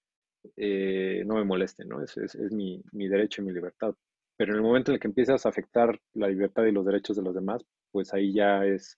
eh, 0.57 1.23
no 1.25 1.36
me 1.36 1.43
moleste, 1.43 1.86
¿no? 1.86 2.03
Es, 2.03 2.17
es, 2.17 2.36
mi, 2.51 2.84
mi, 2.91 3.07
derecho 3.07 3.41
y 3.41 3.45
mi 3.45 3.53
libertad. 3.53 3.95
Pero 4.38 4.53
en 4.53 4.57
el 4.57 4.63
momento 4.63 4.91
en 4.91 4.95
el 4.95 4.99
que 5.01 5.07
empiezas 5.07 5.45
a 5.45 5.49
afectar 5.49 5.99
la 6.13 6.27
libertad 6.27 6.65
y 6.65 6.71
los 6.71 6.86
derechos 6.86 7.15
de 7.17 7.23
los 7.23 7.36
demás, 7.36 7.63
pues 7.91 8.13
ahí 8.13 8.34
ya 8.34 8.65
es 8.65 8.97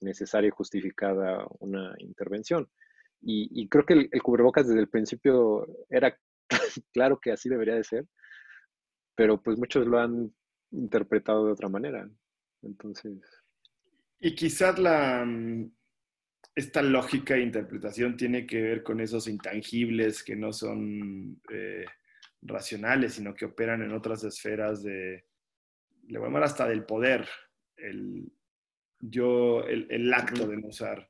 necesaria 0.00 0.48
y 0.48 0.50
justificada 0.50 1.46
una 1.60 1.94
intervención. 1.98 2.68
Y, 3.22 3.68
creo 3.68 3.84
que 3.84 4.08
el, 4.10 4.22
cubrebocas 4.22 4.66
desde 4.66 4.80
el 4.80 4.88
principio 4.88 5.66
era 5.88 6.16
claro 6.92 7.18
que 7.20 7.32
así 7.32 7.48
debería 7.48 7.74
de 7.74 7.84
ser, 7.84 8.06
pero 9.14 9.42
pues 9.42 9.58
muchos 9.58 9.86
lo 9.86 9.98
han 9.98 10.32
interpretado 10.70 11.46
de 11.46 11.52
otra 11.52 11.68
manera. 11.68 12.08
Entonces. 12.62 13.20
Y 14.18 14.34
quizás 14.34 14.78
la, 14.78 15.24
mm, 15.24 15.70
esta 16.54 16.82
lógica 16.82 17.34
de 17.34 17.42
interpretación 17.42 18.16
tiene 18.16 18.46
que 18.46 18.60
ver 18.60 18.82
con 18.82 19.00
esos 19.00 19.26
intangibles 19.28 20.22
que 20.22 20.36
no 20.36 20.52
son 20.52 21.40
eh, 21.50 21.84
racionales, 22.42 23.14
sino 23.14 23.34
que 23.34 23.46
operan 23.46 23.82
en 23.82 23.92
otras 23.92 24.24
esferas 24.24 24.82
de, 24.82 25.24
le 26.08 26.18
voy 26.18 26.26
a 26.26 26.28
llamar 26.28 26.44
hasta 26.44 26.66
del 26.66 26.84
poder, 26.84 27.28
el, 27.76 28.30
yo, 28.98 29.64
el, 29.64 29.86
el 29.90 30.12
acto 30.12 30.46
de 30.46 30.56
no 30.56 30.68
usar 30.68 31.08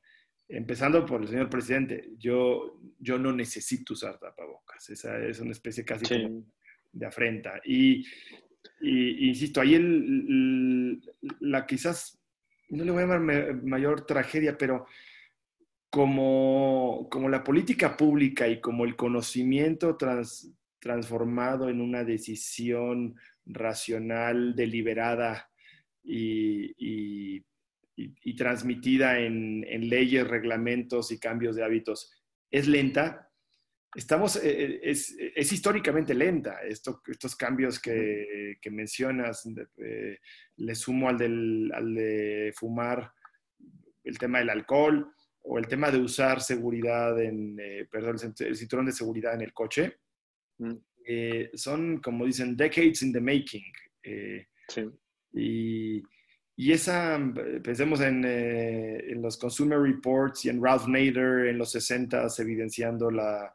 empezando 0.51 1.05
por 1.05 1.21
el 1.21 1.29
señor 1.29 1.49
presidente, 1.49 2.09
yo, 2.17 2.79
yo 2.99 3.17
no 3.17 3.31
necesito 3.31 3.93
usar 3.93 4.19
tapabocas. 4.19 4.89
Esa 4.89 5.17
es 5.19 5.39
una 5.39 5.51
especie 5.51 5.85
casi 5.85 6.05
de 6.91 7.05
afrenta. 7.05 7.61
Y, 7.65 8.05
insisto, 8.81 9.61
ahí 9.61 9.77
la 11.39 11.65
quizás, 11.65 12.19
no 12.69 12.83
le 12.83 12.91
voy 12.91 13.03
a 13.03 13.07
llamar 13.07 13.63
mayor 13.63 14.05
tragedia, 14.05 14.57
pero 14.57 14.85
como, 15.89 17.07
como 17.11 17.27
la 17.29 17.43
política 17.43 17.97
pública 17.97 18.47
y 18.47 18.61
como 18.61 18.85
el 18.85 18.95
conocimiento 18.95 19.97
transformado 20.79 21.69
en 21.69 21.81
una 21.81 22.03
decisión 22.03 23.15
racional, 23.45 24.55
deliberada 24.55 25.49
y, 26.03 27.43
transmitida 28.37 29.19
en, 29.19 29.89
leyes, 29.89 30.27
reglamentos 30.27 31.11
y 31.11 31.19
cambios 31.19 31.55
de 31.55 31.63
hábitos 31.63 32.11
es 32.49 32.67
lenta, 32.67 33.30
estamos, 33.95 34.37
eh, 34.37 34.41
eh, 34.43 34.79
es, 34.83 35.51
históricamente 35.51 36.13
lenta. 36.13 36.61
estos 36.61 37.35
cambios 37.35 37.79
que, 37.79 38.57
mencionas, 38.71 39.47
eh, 39.77 40.19
le 40.57 40.75
sumo 40.75 41.09
al, 41.09 41.17
del, 41.17 41.71
al 41.73 41.93
de 41.93 42.53
fumar, 42.55 43.11
el 44.03 44.17
tema 44.17 44.39
del 44.39 44.49
alcohol 44.49 45.13
o 45.43 45.57
el 45.57 45.67
tema 45.67 45.91
de 45.91 45.99
usar 45.99 46.41
seguridad 46.41 47.19
en, 47.21 47.57
perdón, 47.91 48.17
el 48.39 48.55
cinturón 48.55 48.85
de 48.85 48.91
seguridad 48.91 49.33
en 49.35 49.41
el 49.41 49.53
coche. 49.53 49.97
Mm. 50.57 50.75
son, 51.53 51.97
como 51.99 52.25
dicen, 52.25 52.55
decades 52.55 53.01
in 53.01 53.13
the 53.13 53.19
making. 53.21 53.63
sí. 54.67 54.89
Y, 55.33 56.03
y 56.61 56.73
esa, 56.73 57.19
pensemos 57.63 58.01
en, 58.01 58.23
eh, 58.23 59.11
en, 59.11 59.21
los 59.21 59.35
Consumer 59.37 59.79
Reports 59.79 60.45
y 60.45 60.49
en 60.49 60.61
Ralph 60.61 60.85
Nader 60.87 61.47
en 61.47 61.57
los 61.57 61.71
60 61.71 62.27
evidenciando 62.37 63.09
la, 63.09 63.51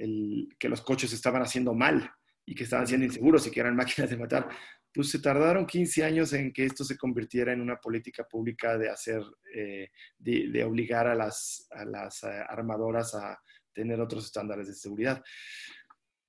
el, 0.00 0.48
que 0.58 0.68
los 0.68 0.80
coches 0.82 1.12
estaban 1.12 1.42
haciendo 1.42 1.74
mal 1.74 2.10
y 2.46 2.54
que 2.54 2.64
estaban 2.64 2.86
siendo 2.86 3.06
inseguros 3.06 3.46
y 3.46 3.50
que 3.50 3.60
eran 3.60 3.76
máquinas 3.76 4.10
de 4.10 4.16
matar. 4.16 4.48
Pues 4.92 5.10
se 5.10 5.20
tardaron 5.20 5.66
15 5.66 6.04
años 6.04 6.32
en 6.32 6.52
que 6.52 6.64
esto 6.64 6.84
se 6.84 6.96
convirtiera 6.96 7.52
en 7.52 7.60
una 7.60 7.76
política 7.76 8.24
pública 8.24 8.76
de 8.76 8.90
hacer, 8.90 9.22
eh, 9.54 9.88
de, 10.18 10.48
de, 10.48 10.64
obligar 10.64 11.06
a 11.06 11.14
las, 11.14 11.68
a 11.70 11.84
las 11.84 12.24
eh, 12.24 12.44
armadoras 12.48 13.14
a 13.14 13.38
tener 13.72 14.00
otros 14.00 14.26
estándares 14.26 14.66
de 14.66 14.74
seguridad. 14.74 15.22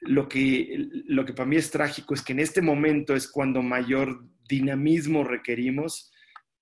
Lo 0.01 0.27
que, 0.27 0.75
lo 1.07 1.25
que 1.25 1.33
para 1.33 1.47
mí 1.47 1.55
es 1.55 1.71
trágico 1.71 2.13
es 2.13 2.23
que 2.23 2.33
en 2.33 2.39
este 2.39 2.61
momento 2.61 3.15
es 3.15 3.27
cuando 3.29 3.61
mayor 3.61 4.23
dinamismo 4.47 5.23
requerimos 5.23 6.11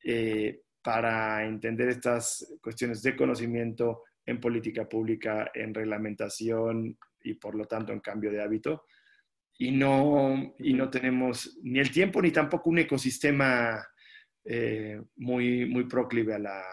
eh, 0.04 0.62
para 0.82 1.46
entender 1.46 1.90
estas 1.90 2.58
cuestiones 2.62 3.02
de 3.02 3.16
conocimiento 3.16 4.04
en 4.30 4.40
política 4.40 4.88
pública, 4.88 5.52
en 5.54 5.74
reglamentación 5.74 6.98
y 7.24 7.34
por 7.34 7.56
lo 7.56 7.66
tanto 7.66 7.92
en 7.92 8.00
cambio 8.00 8.32
de 8.32 8.42
hábito. 8.42 8.86
Y 9.58 9.72
no, 9.72 10.56
y 10.60 10.74
no 10.74 10.90
tenemos 10.90 11.58
ni 11.64 11.80
el 11.80 11.92
tiempo 11.92 12.22
ni 12.22 12.32
tampoco 12.32 12.70
un 12.70 12.80
ecosistema 12.80 13.86
eh, 14.46 15.02
muy, 15.18 15.66
muy 15.66 15.86
proclive 15.86 16.36
a 16.36 16.40
la... 16.40 16.64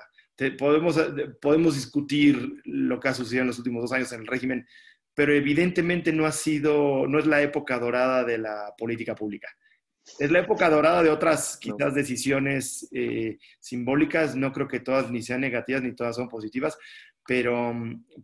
podemos, 0.59 1.01
podemos 1.41 1.75
discutir 1.75 2.61
lo 2.65 3.01
que 3.01 3.09
ha 3.09 3.15
sucedido 3.15 3.43
en 3.43 3.49
los 3.49 3.59
últimos 3.59 3.83
dos 3.83 3.93
años 3.93 4.13
en 4.13 4.21
el 4.21 4.27
régimen, 4.27 4.67
pero 5.15 5.33
evidentemente 5.33 6.13
no 6.13 6.27
ha 6.27 6.33
sido, 6.33 7.07
no 7.09 7.19
es 7.19 7.27
la 7.27 7.43
época 7.43 7.79
dorada 7.79 8.23
de 8.23 8.39
la 8.39 8.75
política 8.79 9.15
pública. 9.15 9.49
Es 10.21 10.31
la 10.31 10.39
época 10.39 10.71
dorada 10.71 11.03
de 11.03 11.11
otras 11.11 11.59
quizás 11.61 11.93
decisiones 11.93 12.89
eh, 12.93 13.39
simbólicas. 13.59 14.37
No 14.37 14.53
creo 14.53 14.69
que 14.69 14.79
todas 14.79 15.11
ni 15.11 15.21
sean 15.23 15.41
negativas 15.41 15.83
ni 15.83 15.97
todas 15.97 16.15
son 16.15 16.29
positivas, 16.29 16.79
pero, 17.27 17.75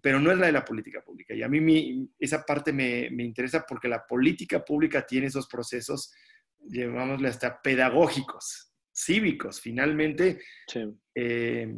pero 0.00 0.20
no 0.20 0.30
es 0.30 0.38
la 0.38 0.46
de 0.46 0.52
la 0.52 0.64
política 0.64 1.02
pública. 1.02 1.34
Y 1.34 1.42
a 1.42 1.48
mí 1.48 2.08
esa 2.18 2.44
parte 2.44 2.72
me, 2.72 3.10
me, 3.10 3.24
interesa 3.24 3.64
porque 3.68 3.88
la 3.88 4.06
política 4.06 4.64
pública 4.64 5.06
tiene 5.06 5.26
esos 5.26 5.48
procesos, 5.48 6.12
llamámosle 6.60 7.28
hasta 7.28 7.60
pedagógicos, 7.60 8.72
cívicos. 8.94 9.60
Finalmente, 9.60 10.40
eh, 11.14 11.74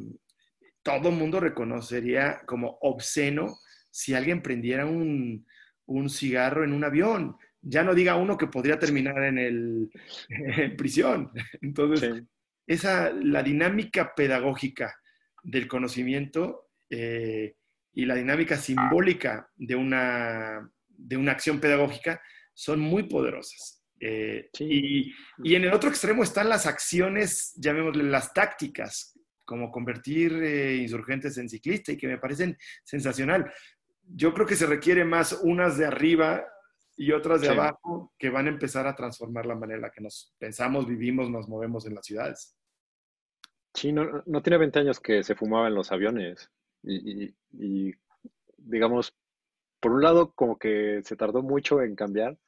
todo 0.83 1.11
mundo 1.11 1.41
reconocería 1.41 2.43
como 2.47 2.79
obsceno 2.83 3.59
si 3.91 4.15
alguien 4.15 4.43
prendiera 4.43 4.87
un, 4.87 5.47
un 5.87 6.11
cigarro 6.11 6.65
en 6.65 6.73
un 6.73 6.85
avión 6.85 7.37
ya 7.67 7.83
no 7.83 7.95
diga 7.95 8.17
uno 8.17 8.37
que 8.37 8.47
podría 8.47 8.79
terminar 8.79 9.23
en, 9.25 9.39
el, 9.39 9.91
en 10.29 10.77
prisión. 10.77 11.31
Entonces, 11.61 12.23
esa, 12.67 13.11
la 13.11 13.43
dinámica 13.43 14.15
pedagógica 14.15 14.95
del 15.43 15.67
conocimiento 15.67 16.69
eh, 16.97 17.57
y 17.93 18.05
la 18.07 18.15
dinámica 18.15 18.57
simbólica 18.57 19.51
de 19.57 19.75
una, 19.75 20.71
de 20.89 21.17
una 21.17 21.33
acción 21.33 21.59
pedagógica 21.59 22.21
son 22.53 22.79
muy 22.79 23.05
poderosas. 23.05 23.83
Eh, 24.01 24.49
y, 24.59 25.13
y, 25.43 25.55
en 25.55 25.65
el 25.65 25.73
otro 25.73 25.89
extremo 25.89 26.23
están 26.23 26.49
las 26.49 26.67
acciones, 26.67 27.53
llamémosle 27.57 28.05
las 28.05 28.33
tácticas, 28.33 29.19
como 29.45 29.71
convertir 29.71 30.33
eh, 30.43 30.77
insurgentes 30.77 31.37
en 31.39 31.49
ciclistas 31.49 31.95
y 31.95 31.99
que 31.99 32.09
me 32.09 32.19
parecen 32.19 32.57
sensacional. 32.85 33.53
Yo 34.03 34.35
creo 34.35 34.47
que 34.47 34.57
se 34.57 34.67
requiere 34.67 35.05
más 35.05 35.41
unas 35.43 35.79
de 35.79 35.87
arriba 35.87 36.45
y 36.97 37.13
otras 37.13 37.41
de 37.41 37.49
abajo 37.49 38.13
que 38.19 38.31
van 38.31 38.47
a 38.47 38.51
empezar 38.51 38.87
a 38.87 38.95
transformar 38.95 39.47
la 39.47 39.57
manera 39.57 39.77
en 39.77 39.83
la 39.83 39.91
que 39.91 40.03
nos 40.03 40.33
pensamos, 40.39 40.87
vivimos, 40.87 41.29
nos 41.29 41.49
movemos 41.49 41.87
en 41.87 41.95
las 41.95 42.07
ciudades. 42.07 42.57
Sí, 43.73 43.93
no, 43.93 44.23
no 44.27 44.43
tiene 44.43 44.59
20 44.59 44.79
años 44.79 45.01
que 45.01 45.25
se 45.25 45.35
fumaba 45.35 45.67
en 45.67 45.75
los 45.75 45.91
aviones 45.91 46.51
y, 46.87 47.95
digamos, 48.59 49.17
por 49.81 49.93
un 49.93 50.03
lado 50.03 50.33
como 50.33 50.59
que 50.59 51.03
se 51.05 51.17
tardó 51.17 51.43
mucho 51.43 51.83
en 51.83 51.97
cambiar, 51.97 52.39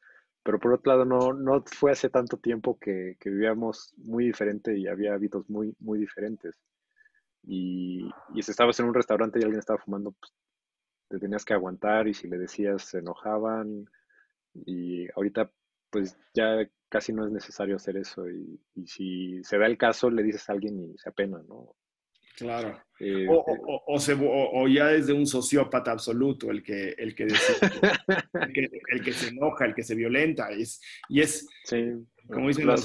pero 0.42 0.58
por 0.60 0.72
otro 0.74 0.92
lado 0.92 1.04
no, 1.04 1.32
no 1.32 1.64
fue 1.66 1.92
hace 1.92 2.10
tanto 2.10 2.38
tiempo 2.38 2.78
que, 2.78 3.16
vivíamos 3.24 3.94
muy 3.96 4.26
diferente 4.26 4.76
y 4.78 4.86
había 4.86 5.14
hábitos 5.14 5.48
muy, 5.50 5.74
muy 5.80 5.98
diferentes. 5.98 6.56
Y, 7.42 8.08
y 8.34 8.42
si 8.42 8.50
estabas 8.50 8.78
en 8.80 8.86
un 8.86 8.94
restaurante 8.94 9.38
y 9.38 9.42
alguien 9.42 9.60
estaba 9.60 9.78
fumando, 9.78 10.12
pues, 10.12 10.32
te 11.08 11.18
tenías 11.18 11.44
que 11.44 11.54
aguantar 11.54 12.08
y 12.08 12.14
si 12.14 12.28
le 12.28 12.38
decías 12.38 12.82
se 12.82 12.98
enojaban 12.98 13.86
y 14.54 15.08
ahorita 15.14 15.50
pues 15.90 16.16
ya 16.34 16.68
casi 16.88 17.12
no 17.12 17.26
es 17.26 17.32
necesario 17.32 17.76
hacer 17.76 17.96
eso 17.96 18.28
y, 18.28 18.60
si 18.86 19.42
se 19.44 19.58
da 19.58 19.66
el 19.66 19.78
caso 19.78 20.10
le 20.10 20.22
dices 20.22 20.48
a 20.48 20.52
alguien 20.52 20.78
y 20.80 20.98
se 20.98 21.08
apena, 21.08 21.42
¿no? 21.48 21.74
Claro. 22.36 22.78
Eh, 23.00 23.26
o, 23.28 23.44
o, 23.46 24.62
o, 24.62 24.68
ya 24.68 24.92
es 24.92 25.06
de 25.06 25.12
un 25.12 25.26
sociópata 25.26 25.90
absoluto 25.90 26.50
el 26.50 26.62
que, 26.62 26.90
el 26.90 27.14
que, 27.14 27.24
el, 27.24 29.02
que 29.02 29.12
se 29.12 29.28
enoja, 29.28 29.64
el 29.64 29.74
que 29.74 29.82
se 29.82 29.94
violenta. 29.94 30.50
Es, 30.50 30.80
y 31.08 31.20
es, 31.20 31.48
como 32.28 32.48
dicen 32.48 32.66
los 32.66 32.84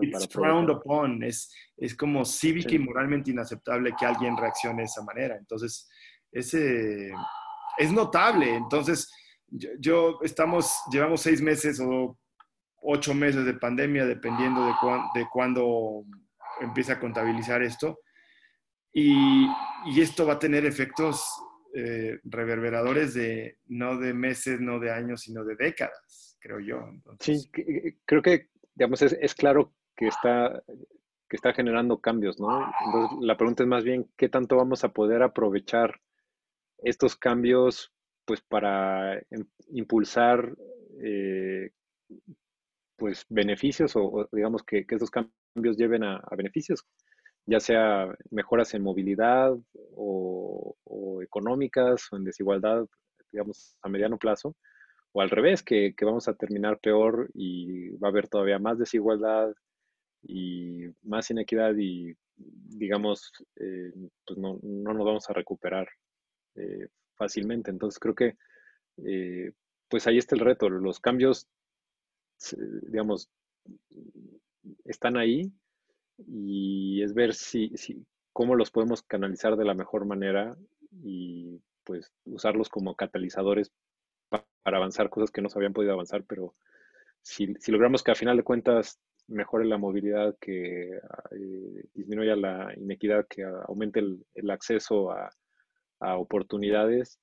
it's 0.00 0.28
frowned 0.30 0.70
upon. 0.70 1.22
Es, 1.22 1.54
es 1.76 1.94
como 1.94 2.24
cívica 2.24 2.74
y 2.74 2.78
moralmente 2.78 3.30
inaceptable 3.30 3.94
que 3.98 4.06
alguien 4.06 4.36
reaccione 4.36 4.78
de 4.78 4.84
esa 4.84 5.02
manera. 5.02 5.36
Entonces, 5.36 5.88
ese, 6.32 7.12
es 7.76 7.92
notable. 7.92 8.54
Entonces, 8.54 9.10
yo, 9.78 10.18
estamos, 10.22 10.74
llevamos 10.90 11.20
seis 11.20 11.42
meses 11.42 11.78
o 11.80 12.18
ocho 12.80 13.12
meses 13.12 13.44
de 13.44 13.54
pandemia, 13.54 14.06
dependiendo 14.06 14.64
de, 14.64 14.72
de 15.14 15.26
cuándo 15.30 16.04
empieza 16.60 16.94
a 16.94 17.00
contabilizar 17.00 17.62
esto. 17.62 17.98
Y, 19.00 20.00
esto 20.00 20.26
va 20.26 20.34
a 20.34 20.38
tener 20.38 20.66
efectos 20.66 21.24
eh, 21.74 22.18
reverberadores 22.24 23.14
de 23.14 23.58
no 23.66 23.96
de 23.96 24.12
meses, 24.12 24.60
no 24.60 24.78
de 24.78 24.90
años, 24.90 25.22
sino 25.22 25.44
de 25.44 25.56
décadas, 25.56 26.36
creo 26.40 26.60
yo. 26.60 26.90
Sí, 27.20 27.48
creo 28.04 28.22
que, 28.22 28.48
digamos, 28.74 29.02
es, 29.02 29.16
es, 29.20 29.34
claro 29.34 29.72
que 29.96 30.08
está, 30.08 30.62
que 31.28 31.36
está 31.36 31.52
generando 31.52 32.00
cambios, 32.00 32.40
¿no? 32.40 32.70
Entonces, 32.84 33.18
la 33.20 33.36
pregunta 33.36 33.62
es 33.62 33.68
más 33.68 33.84
bien, 33.84 34.10
¿qué 34.16 34.28
tanto 34.28 34.56
vamos 34.56 34.84
a 34.84 34.92
poder 34.92 35.22
aprovechar 35.22 36.00
estos 36.78 37.16
cambios 37.16 37.92
pues 38.24 38.42
para 38.42 39.20
impulsar 39.70 40.54
eh, 41.02 41.70
pues 42.96 43.24
beneficios 43.28 43.92
o, 43.96 44.28
digamos 44.32 44.62
que, 44.64 44.84
estos 44.88 45.10
cambios 45.10 45.76
lleven 45.76 46.04
a, 46.04 46.22
beneficios, 46.36 46.84
ya 47.48 47.60
sea 47.60 48.14
mejoras 48.30 48.74
en 48.74 48.82
movilidad 48.82 49.56
o, 49.96 50.76
económicas 51.22 52.06
o 52.12 52.16
en 52.16 52.24
desigualdad, 52.24 52.86
digamos, 53.32 53.76
a 53.82 53.88
mediano 53.88 54.18
plazo, 54.18 54.54
o 55.12 55.20
al 55.22 55.30
revés, 55.30 55.62
que, 55.62 55.94
vamos 56.02 56.28
a 56.28 56.34
terminar 56.34 56.78
peor 56.78 57.30
y 57.34 57.90
va 57.96 58.08
a 58.08 58.10
haber 58.10 58.28
todavía 58.28 58.58
más 58.58 58.78
desigualdad 58.78 59.52
y 60.22 60.86
más 61.02 61.30
inequidad 61.30 61.74
y 61.76 62.14
digamos, 62.36 63.32
eh, 63.56 63.92
pues 64.26 64.38
no, 64.38 64.58
no, 64.62 64.92
nos 64.92 65.06
vamos 65.06 65.30
a 65.30 65.32
recuperar 65.32 65.88
eh, 66.54 66.88
fácilmente. 67.14 67.70
Entonces 67.70 67.98
creo 67.98 68.14
que 68.14 68.36
eh, 69.04 69.52
pues 69.88 70.06
ahí 70.06 70.18
está 70.18 70.34
el 70.34 70.42
reto. 70.42 70.68
Los 70.68 71.00
cambios, 71.00 71.48
digamos, 72.82 73.30
están 74.84 75.16
ahí 75.16 75.50
y 76.26 77.02
es 77.02 77.14
ver 77.14 77.34
si, 77.34 77.70
si 77.76 78.04
cómo 78.32 78.54
los 78.54 78.70
podemos 78.70 79.02
canalizar 79.02 79.56
de 79.56 79.64
la 79.64 79.74
mejor 79.74 80.04
manera 80.04 80.56
y 80.90 81.60
pues 81.84 82.12
usarlos 82.24 82.68
como 82.68 82.94
catalizadores 82.94 83.72
para 84.28 84.76
avanzar 84.76 85.08
cosas 85.08 85.30
que 85.30 85.40
no 85.40 85.48
se 85.48 85.58
habían 85.58 85.72
podido 85.72 85.92
avanzar, 85.92 86.24
pero 86.24 86.54
si, 87.22 87.54
logramos 87.68 88.02
que 88.02 88.10
a 88.10 88.16
final 88.16 88.36
de 88.36 88.42
cuentas 88.42 89.00
mejore 89.26 89.64
la 89.64 89.78
movilidad, 89.78 90.36
que 90.40 90.90
eh, 90.96 91.84
disminuya 91.94 92.36
la 92.36 92.74
inequidad, 92.76 93.26
que 93.28 93.44
aumente 93.44 94.02
el 94.34 94.50
acceso 94.50 95.10
a, 95.12 95.30
a 96.00 96.16
oportunidades, 96.16 97.18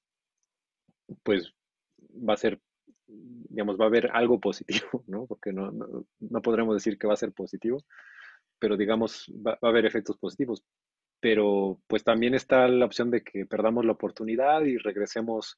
pues 1.23 1.53
va 2.11 2.33
a 2.33 2.37
ser, 2.37 2.59
digamos, 3.07 3.79
va 3.79 3.85
a 3.85 3.87
haber 3.87 4.09
algo 4.13 4.39
positivo, 4.39 5.03
¿no? 5.07 5.25
Porque 5.25 5.51
no, 5.51 5.71
no, 5.71 6.41
podremos 6.41 6.75
decir 6.75 6.97
que 6.97 7.07
va 7.07 7.13
a 7.13 7.17
ser 7.17 7.31
positivo, 7.31 7.79
pero 8.59 8.77
digamos, 8.77 9.31
va, 9.45 9.57
a 9.61 9.67
haber 9.67 9.85
efectos 9.85 10.17
positivos. 10.17 10.63
Pero 11.19 11.79
pues 11.87 12.03
también 12.03 12.35
está 12.35 12.67
la 12.67 12.85
opción 12.85 13.09
de 13.11 13.21
que 13.21 13.45
perdamos 13.45 13.85
la 13.85 13.93
oportunidad 13.93 14.61
y 14.61 14.77
regresemos 14.77 15.57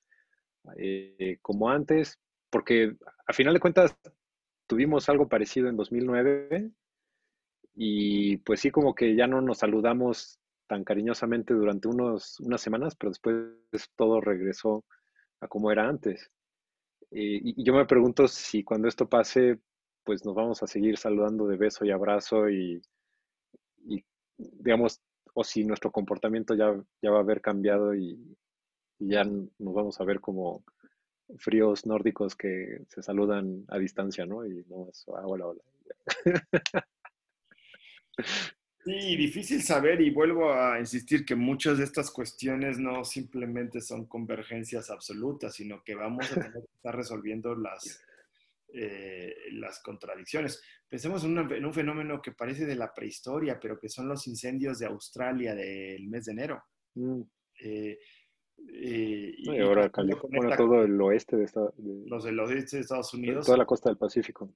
eh, 0.77 1.37
como 1.41 1.69
antes, 1.69 2.19
porque 2.49 2.95
a 3.25 3.33
final 3.33 3.53
de 3.53 3.59
cuentas 3.59 3.95
tuvimos 4.67 5.09
algo 5.09 5.27
parecido 5.27 5.69
en 5.69 5.77
2009 5.77 6.71
y 7.75 8.37
pues 8.37 8.59
sí 8.59 8.71
como 8.71 8.95
que 8.95 9.15
ya 9.15 9.27
no 9.27 9.41
nos 9.41 9.59
saludamos 9.59 10.39
tan 10.67 10.83
cariñosamente 10.83 11.53
durante 11.53 11.87
unos, 11.87 12.39
unas 12.41 12.61
semanas, 12.61 12.95
pero 12.95 13.11
después 13.11 13.89
todo 13.95 14.19
regresó 14.19 14.83
a 15.39 15.47
como 15.47 15.71
era 15.71 15.87
antes. 15.87 16.29
Eh, 17.11 17.39
y, 17.43 17.63
yo 17.63 17.73
me 17.73 17.85
pregunto 17.85 18.27
si 18.27 18.63
cuando 18.63 18.87
esto 18.87 19.07
pase, 19.07 19.59
pues 20.07 20.23
nos 20.23 20.35
vamos 20.35 20.63
a 20.63 20.67
seguir 20.67 20.97
saludando 20.97 21.47
de 21.47 21.57
beso 21.57 21.83
y 21.83 21.91
abrazo 21.91 22.49
y, 22.49 22.81
digamos, 24.37 25.01
o 25.33 25.43
si 25.43 25.65
nuestro 25.65 25.91
comportamiento 25.91 26.55
ya, 26.55 26.73
ya 27.01 27.11
va 27.11 27.17
a 27.17 27.23
haber 27.23 27.41
cambiado 27.41 27.93
y, 27.93 28.17
ya 28.99 29.25
nos 29.25 29.73
vamos 29.75 29.99
a 29.99 30.05
ver 30.05 30.21
como 30.21 30.63
fríos 31.37 31.85
nórdicos 31.85 32.35
que 32.37 32.85
se 32.87 33.03
saludan 33.03 33.65
a 33.67 33.77
distancia, 33.77 34.25
¿no? 34.25 34.45
Y 34.45 34.65
no 34.69 34.87
es, 34.89 35.05
ah, 35.09 35.21
hola, 35.25 35.47
hola. 35.47 35.61
Sí, 38.83 39.17
difícil 39.17 39.61
saber 39.61 39.99
y 39.99 40.09
vuelvo 40.09 40.53
a 40.53 40.79
insistir 40.79 41.25
que 41.25 41.35
muchas 41.35 41.77
de 41.77 41.83
estas 41.83 42.09
cuestiones 42.09 42.79
no 42.79 43.03
simplemente 43.03 43.81
son 43.81 44.05
convergencias 44.05 44.89
absolutas, 44.89 45.55
sino 45.55 45.83
que 45.83 45.93
vamos 45.93 46.31
a 46.31 46.35
tener 46.35 46.53
que 46.53 46.75
estar 46.77 46.95
resolviendo 46.95 47.53
las, 47.53 48.01
eh, 48.73 49.33
las 49.53 49.81
contradicciones. 49.81 50.61
Pensemos 50.87 51.23
en, 51.23 51.37
un 51.37 51.73
fenómeno 51.73 52.21
que 52.21 52.33
parece 52.33 52.65
de 52.65 52.75
la 52.75 52.93
prehistoria, 52.93 53.59
pero 53.59 53.79
que 53.79 53.89
son 53.89 54.07
los 54.07 54.27
incendios 54.27 54.79
de 54.79 54.87
Australia 54.87 55.55
del 55.55 56.07
mes 56.07 56.25
de 56.25 56.31
enero. 56.31 56.63
Mm. 56.95 57.21
Eh, 57.61 57.97
eh, 58.73 59.33
y, 59.37 59.59
ahora 59.59 59.89
todo 59.89 60.83
el 60.83 60.99
oeste 60.99 61.37
de, 61.37 61.45
Estados 61.45 61.73
Los 61.77 62.23
del 62.23 62.39
oeste 62.39 62.77
de 62.77 62.81
Estados 62.81 63.13
Unidos. 63.13 63.45
Toda 63.45 63.57
la 63.57 63.65
costa 63.65 63.89
del 63.89 63.97
Pacífico. 63.97 64.53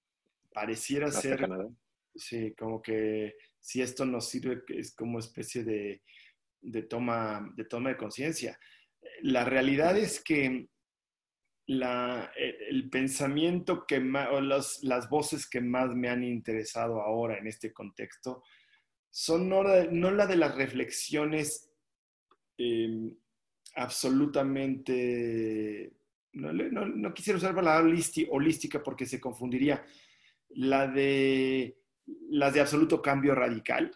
Pareciera 0.53 1.09
ser... 1.11 1.39
Canadá. 1.39 1.69
Sí, 2.13 2.53
como 2.55 2.81
que 2.81 3.35
si 3.59 3.81
esto 3.81 4.05
nos 4.05 4.27
sirve 4.27 4.63
es 4.67 4.93
como 4.93 5.19
especie 5.19 5.63
de, 5.63 6.01
toma, 6.83 7.53
de 7.55 7.63
toma 7.65 7.89
de 7.89 7.97
conciencia. 7.97 8.59
La 9.21 9.45
realidad 9.45 9.97
es 9.97 10.21
que 10.21 10.67
la, 11.71 12.31
e, 12.35 12.67
el 12.69 12.89
pensamiento 12.89 13.85
que 13.85 13.99
más, 13.99 14.29
o 14.31 14.41
las 14.41 15.09
voces 15.09 15.47
que 15.49 15.61
más 15.61 15.95
me 15.95 16.09
han 16.09 16.23
interesado 16.23 17.01
ahora 17.01 17.37
en 17.37 17.47
este 17.47 17.73
contexto 17.73 18.43
son 19.09 19.49
no, 19.49 19.63
la 19.63 20.25
de 20.25 20.37
las 20.37 20.55
reflexiones 20.55 21.69
em, 22.57 23.13
absolutamente, 23.75 25.91
no, 26.33 26.53
no, 26.53 27.13
quisiera 27.13 27.37
usar 27.37 27.51
la 27.51 27.61
palabra 27.61 27.93
holística 28.29 28.81
porque 28.81 29.05
se 29.05 29.19
confundiría, 29.19 29.83
la 30.49 30.87
de 30.87 31.77
las 32.29 32.53
de 32.53 32.61
absoluto 32.61 33.01
cambio 33.01 33.35
radical, 33.35 33.91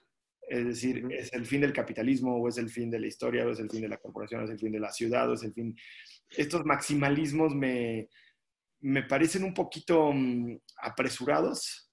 es 0.48 0.66
decir, 0.66 1.08
es 1.12 1.34
el 1.34 1.46
fin 1.46 1.62
del 1.62 1.74
capitalismo 1.74 2.38
o 2.38 2.48
es 2.48 2.58
el 2.58 2.70
fin 2.70 2.90
de 2.90 3.00
la 3.00 3.08
historia 3.08 3.46
o 3.46 3.52
es 3.52 3.60
el 3.60 3.70
fin 3.70 3.82
de 3.82 3.90
la 3.90 3.98
corporación 3.98 4.42
o 4.42 4.44
es 4.46 4.52
el 4.52 4.60
fin 4.60 4.72
de 4.72 4.80
la 4.80 4.92
ciudad 4.92 5.30
o 5.30 5.34
es 5.34 5.44
el 5.44 5.54
fin... 5.54 5.76
Estos 6.38 6.66
maximalismos 6.66 7.56
me, 7.56 8.10
me 8.82 9.04
parecen 9.04 9.44
un 9.44 9.54
poquito 9.54 10.12
mm, 10.14 10.58
apresurados 10.78 11.92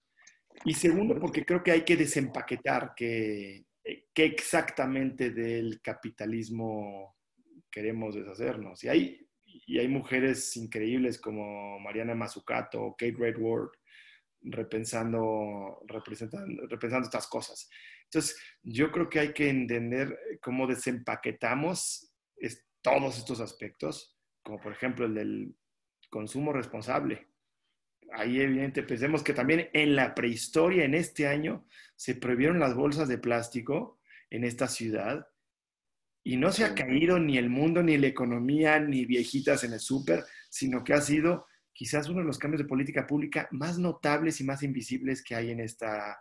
y 0.64 0.74
segundo 0.74 1.18
porque 1.18 1.44
creo 1.44 1.62
que 1.62 1.72
hay 1.72 1.82
que 1.82 1.96
desempaquetar 1.96 2.92
qué 2.96 3.64
que 4.14 4.24
exactamente 4.24 5.30
del 5.30 5.80
capitalismo 5.80 7.16
queremos 7.70 8.14
deshacernos. 8.14 8.84
Y 8.84 8.88
hay, 8.88 9.28
y 9.66 9.78
hay 9.78 9.88
mujeres 9.88 10.56
increíbles 10.56 11.18
como 11.18 11.78
Mariana 11.80 12.14
Mazzucato 12.14 12.82
o 12.82 12.96
Kate 12.96 13.16
Redward 13.18 13.70
repensando, 14.42 15.80
repensando 15.88 17.04
estas 17.04 17.26
cosas. 17.26 17.68
Entonces, 18.12 18.38
yo 18.62 18.92
creo 18.92 19.08
que 19.08 19.20
hay 19.20 19.32
que 19.32 19.48
entender 19.48 20.18
cómo 20.42 20.66
desempaquetamos 20.66 22.12
todos 22.82 23.16
estos 23.16 23.40
aspectos, 23.40 24.18
como 24.42 24.60
por 24.60 24.72
ejemplo 24.72 25.06
el 25.06 25.14
del 25.14 25.56
consumo 26.10 26.52
responsable. 26.52 27.28
Ahí 28.12 28.40
evidente, 28.40 28.82
pensemos 28.82 29.22
que 29.22 29.32
también 29.32 29.70
en 29.72 29.96
la 29.96 30.14
prehistoria, 30.14 30.84
en 30.84 30.94
este 30.94 31.26
año, 31.26 31.66
se 31.96 32.16
prohibieron 32.16 32.58
las 32.58 32.74
bolsas 32.74 33.08
de 33.08 33.16
plástico 33.16 34.00
en 34.28 34.44
esta 34.44 34.68
ciudad 34.68 35.26
y 36.24 36.36
no 36.36 36.52
se 36.52 36.64
ha 36.64 36.74
caído 36.74 37.18
ni 37.18 37.38
el 37.38 37.48
mundo, 37.48 37.82
ni 37.82 37.96
la 37.96 38.08
economía, 38.08 38.78
ni 38.78 39.06
viejitas 39.06 39.64
en 39.64 39.72
el 39.72 39.80
súper, 39.80 40.24
sino 40.50 40.84
que 40.84 40.92
ha 40.92 41.00
sido 41.00 41.46
quizás 41.72 42.08
uno 42.08 42.20
de 42.20 42.26
los 42.26 42.38
cambios 42.38 42.62
de 42.62 42.68
política 42.68 43.06
pública 43.06 43.48
más 43.52 43.78
notables 43.78 44.40
y 44.40 44.44
más 44.44 44.62
invisibles 44.62 45.22
que 45.22 45.34
hay 45.34 45.50
en 45.50 45.60
esta, 45.60 46.20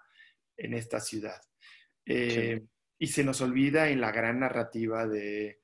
en 0.56 0.74
esta 0.74 1.00
ciudad. 1.00 1.42
Eh, 2.06 2.62
y 2.98 3.08
se 3.08 3.24
nos 3.24 3.42
olvida 3.42 3.90
en 3.90 4.02
la 4.02 4.12
gran 4.12 4.40
narrativa 4.40 5.08
de, 5.08 5.62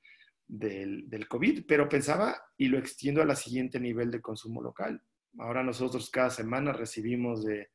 del, 0.48 1.10
del, 1.10 1.28
COVID, 1.28 1.66
pero 1.68 1.90
pensaba 1.90 2.42
y 2.58 2.68
lo 2.68 2.78
extiendo 2.78 3.22
a 3.22 3.26
la 3.26 3.36
siguiente 3.36 3.80
nivel 3.80 4.12
de 4.12 4.22
consumo 4.22 4.62
local. 4.62 5.02
Ahora 5.40 5.64
nosotros 5.64 6.10
cada 6.10 6.30
semana 6.30 6.74
recibimos 6.74 7.44
de, 7.46 7.70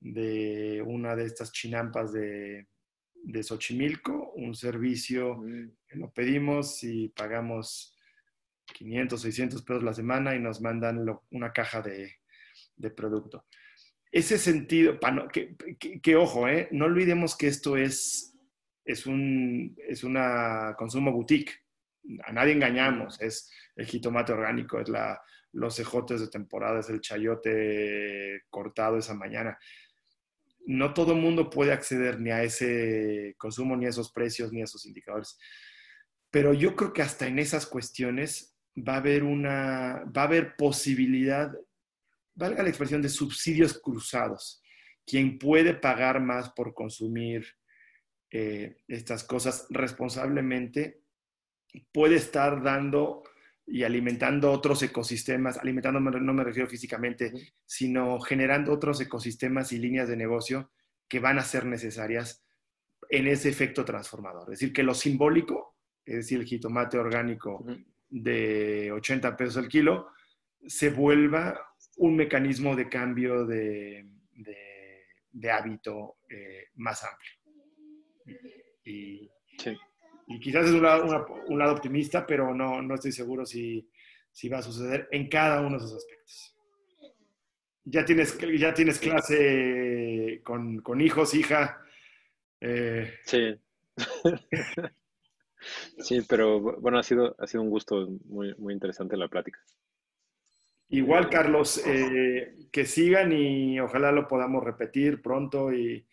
de 0.00 0.82
una 0.84 1.16
de 1.16 1.24
estas 1.24 1.52
chinampas 1.52 2.12
de, 2.12 2.68
de 3.22 3.42
Xochimilco, 3.42 4.32
un 4.34 4.54
servicio 4.54 5.36
mm. 5.36 5.70
que 5.88 5.96
lo 5.96 6.12
pedimos 6.12 6.82
y 6.82 7.08
pagamos 7.08 7.96
500, 8.72 9.20
600 9.20 9.62
pesos 9.62 9.82
la 9.82 9.94
semana 9.94 10.34
y 10.34 10.40
nos 10.40 10.60
mandan 10.60 11.06
una 11.30 11.52
caja 11.52 11.82
de, 11.82 12.18
producto. 12.96 13.46
Ese 14.12 14.36
sentido, 14.36 14.98
que, 15.32 15.56
que, 16.02 16.16
ojo, 16.16 16.46
eh, 16.46 16.68
no 16.70 16.84
olvidemos 16.84 17.34
que 17.34 17.48
esto 17.48 17.78
es, 17.78 18.36
es 18.84 19.06
un 19.06 19.74
es 19.88 20.04
una 20.04 20.74
consumo 20.76 21.10
boutique. 21.12 21.52
A 22.24 22.32
nadie 22.32 22.52
engañamos, 22.52 23.18
es 23.22 23.50
el 23.74 23.86
jitomate 23.86 24.32
orgánico, 24.32 24.78
es 24.78 24.90
la, 24.90 25.18
los 25.52 25.78
ejotes 25.78 26.20
de 26.20 26.28
temporada, 26.28 26.80
es 26.80 26.90
el 26.90 27.00
chayote 27.00 28.42
cortado 28.50 28.98
esa 28.98 29.14
mañana. 29.14 29.58
No 30.66 30.92
todo 30.92 31.12
el 31.12 31.20
mundo 31.20 31.48
puede 31.48 31.72
acceder 31.72 32.20
ni 32.20 32.30
a 32.30 32.42
ese 32.42 33.34
consumo, 33.38 33.76
ni 33.76 33.86
a 33.86 33.90
esos 33.90 34.12
precios, 34.12 34.52
ni 34.52 34.60
a 34.60 34.64
esos 34.64 34.84
indicadores. 34.84 35.38
Pero 36.30 36.52
yo 36.52 36.76
creo 36.76 36.92
que 36.92 37.02
hasta 37.02 37.26
en 37.26 37.38
esas 37.38 37.66
cuestiones 37.66 38.58
va 38.76 38.94
a 38.94 38.98
haber 38.98 39.22
una, 39.22 40.04
va 40.16 40.22
a 40.22 40.26
haber 40.26 40.56
posibilidad, 40.56 41.52
valga 42.34 42.62
la 42.62 42.68
expresión, 42.68 43.02
de 43.02 43.08
subsidios 43.08 43.78
cruzados. 43.80 44.62
Quien 45.06 45.38
puede 45.38 45.74
pagar 45.74 46.20
más 46.20 46.50
por 46.50 46.74
consumir 46.74 47.46
eh, 48.30 48.76
estas 48.88 49.24
cosas 49.24 49.66
responsablemente 49.70 51.02
puede 51.92 52.16
estar 52.16 52.62
dando 52.62 53.22
y 53.66 53.84
alimentando 53.84 54.50
otros 54.50 54.82
ecosistemas, 54.82 55.58
alimentando 55.58 56.00
no 56.00 56.34
me 56.34 56.44
refiero 56.44 56.68
físicamente, 56.68 57.32
sino 57.64 58.20
generando 58.20 58.72
otros 58.72 59.00
ecosistemas 59.00 59.72
y 59.72 59.78
líneas 59.78 60.08
de 60.08 60.16
negocio 60.16 60.72
que 61.08 61.20
van 61.20 61.38
a 61.38 61.44
ser 61.44 61.64
necesarias 61.66 62.44
en 63.08 63.26
ese 63.26 63.48
efecto 63.48 63.84
transformador. 63.84 64.44
Es 64.44 64.60
decir, 64.60 64.72
que 64.72 64.82
lo 64.82 64.94
simbólico, 64.94 65.76
es 66.04 66.16
decir, 66.16 66.40
el 66.40 66.46
jitomate 66.46 66.98
orgánico, 66.98 67.64
de 68.12 68.92
80 68.92 69.36
pesos 69.36 69.56
al 69.56 69.68
kilo 69.68 70.08
se 70.66 70.90
vuelva 70.90 71.58
un 71.98 72.16
mecanismo 72.16 72.74
de 72.74 72.88
cambio 72.88 73.46
de, 73.46 74.06
de, 75.32 75.50
hábito 75.50 76.16
eh, 76.28 76.68
más 76.76 77.04
amplio. 77.04 77.32
Y, 78.84 79.30
quizás 80.40 80.66
es 80.66 80.72
un 80.72 80.82
lado, 80.82 81.26
un 81.48 81.58
lado, 81.58 81.72
optimista, 81.72 82.26
pero 82.26 82.54
no, 82.54 82.80
no 82.80 82.94
estoy 82.94 83.12
seguro 83.12 83.44
si, 83.44 83.88
si, 84.30 84.48
va 84.48 84.58
a 84.58 84.62
suceder 84.62 85.08
en 85.10 85.28
cada 85.28 85.60
uno 85.60 85.78
de 85.78 85.84
esos 85.84 85.96
aspectos. 85.96 86.56
Ya 87.84 88.04
tienes, 88.04 88.38
ya 88.58 88.72
tienes 88.72 88.98
clase 88.98 90.40
con, 90.44 90.80
con 90.80 91.00
hijos, 91.00 91.34
hija. 91.34 91.82
Eh, 92.60 93.12
sí. 93.24 93.54
Sí, 95.98 96.20
pero 96.28 96.60
bueno, 96.60 96.98
ha 96.98 97.02
sido, 97.02 97.36
ha 97.38 97.46
sido 97.46 97.62
un 97.62 97.70
gusto 97.70 98.08
muy, 98.24 98.54
muy 98.56 98.74
interesante 98.74 99.16
la 99.16 99.28
plática. 99.28 99.60
Igual, 100.92 101.28
Carlos, 101.28 101.82
eh, 101.86 102.68
que 102.70 102.84
sigan 102.84 103.32
y 103.32 103.80
ojalá 103.80 104.12
lo 104.12 104.28
podamos 104.28 104.62
repetir 104.62 105.20
pronto 105.20 105.72
y 105.72 106.06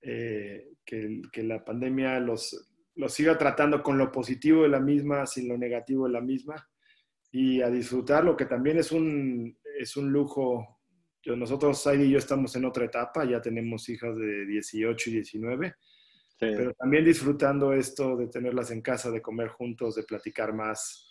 eh, 0.00 0.68
que, 0.84 1.42
la 1.42 1.64
pandemia 1.64 2.18
los, 2.20 2.72
los 2.94 3.12
siga 3.12 3.36
tratando 3.36 3.82
con 3.82 3.98
lo 3.98 4.10
positivo 4.10 4.62
de 4.62 4.68
la 4.68 4.80
misma, 4.80 5.26
sin 5.26 5.48
lo 5.48 5.58
negativo 5.58 6.06
de 6.06 6.12
la 6.12 6.20
misma 6.20 6.68
y 7.32 7.60
a 7.60 7.70
disfrutarlo, 7.70 8.36
que 8.36 8.46
también 8.46 8.78
es 8.78 8.90
un, 8.92 9.58
es 9.78 9.96
un 9.96 10.10
lujo. 10.10 10.80
Nosotros, 11.24 11.82
Saidi 11.82 12.04
y 12.04 12.10
yo, 12.10 12.18
estamos 12.18 12.56
en 12.56 12.64
otra 12.64 12.86
etapa, 12.86 13.24
ya 13.24 13.40
tenemos 13.40 13.88
hijas 13.88 14.16
de 14.16 14.46
18 14.46 15.10
y 15.10 15.12
19 15.12 15.74
pero 16.40 16.72
también 16.72 17.04
disfrutando 17.04 17.74
esto 17.74 18.16
de 18.16 18.26
tenerlas 18.28 18.70
en 18.70 18.80
casa, 18.80 19.10
de 19.10 19.20
comer 19.20 19.48
juntos, 19.48 19.94
de 19.94 20.04
platicar 20.04 20.54
más, 20.54 21.09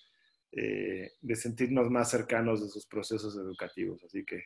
eh, 0.51 1.11
de 1.21 1.35
sentirnos 1.35 1.89
más 1.89 2.09
cercanos 2.09 2.61
de 2.61 2.69
sus 2.69 2.85
procesos 2.87 3.35
educativos. 3.35 4.03
Así 4.03 4.25
que 4.25 4.43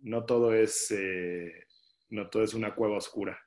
no 0.00 0.24
todo 0.24 0.52
es, 0.54 0.90
eh, 0.90 1.64
no 2.10 2.28
todo 2.28 2.42
es 2.42 2.54
una 2.54 2.74
cueva 2.74 2.98
oscura. 2.98 3.38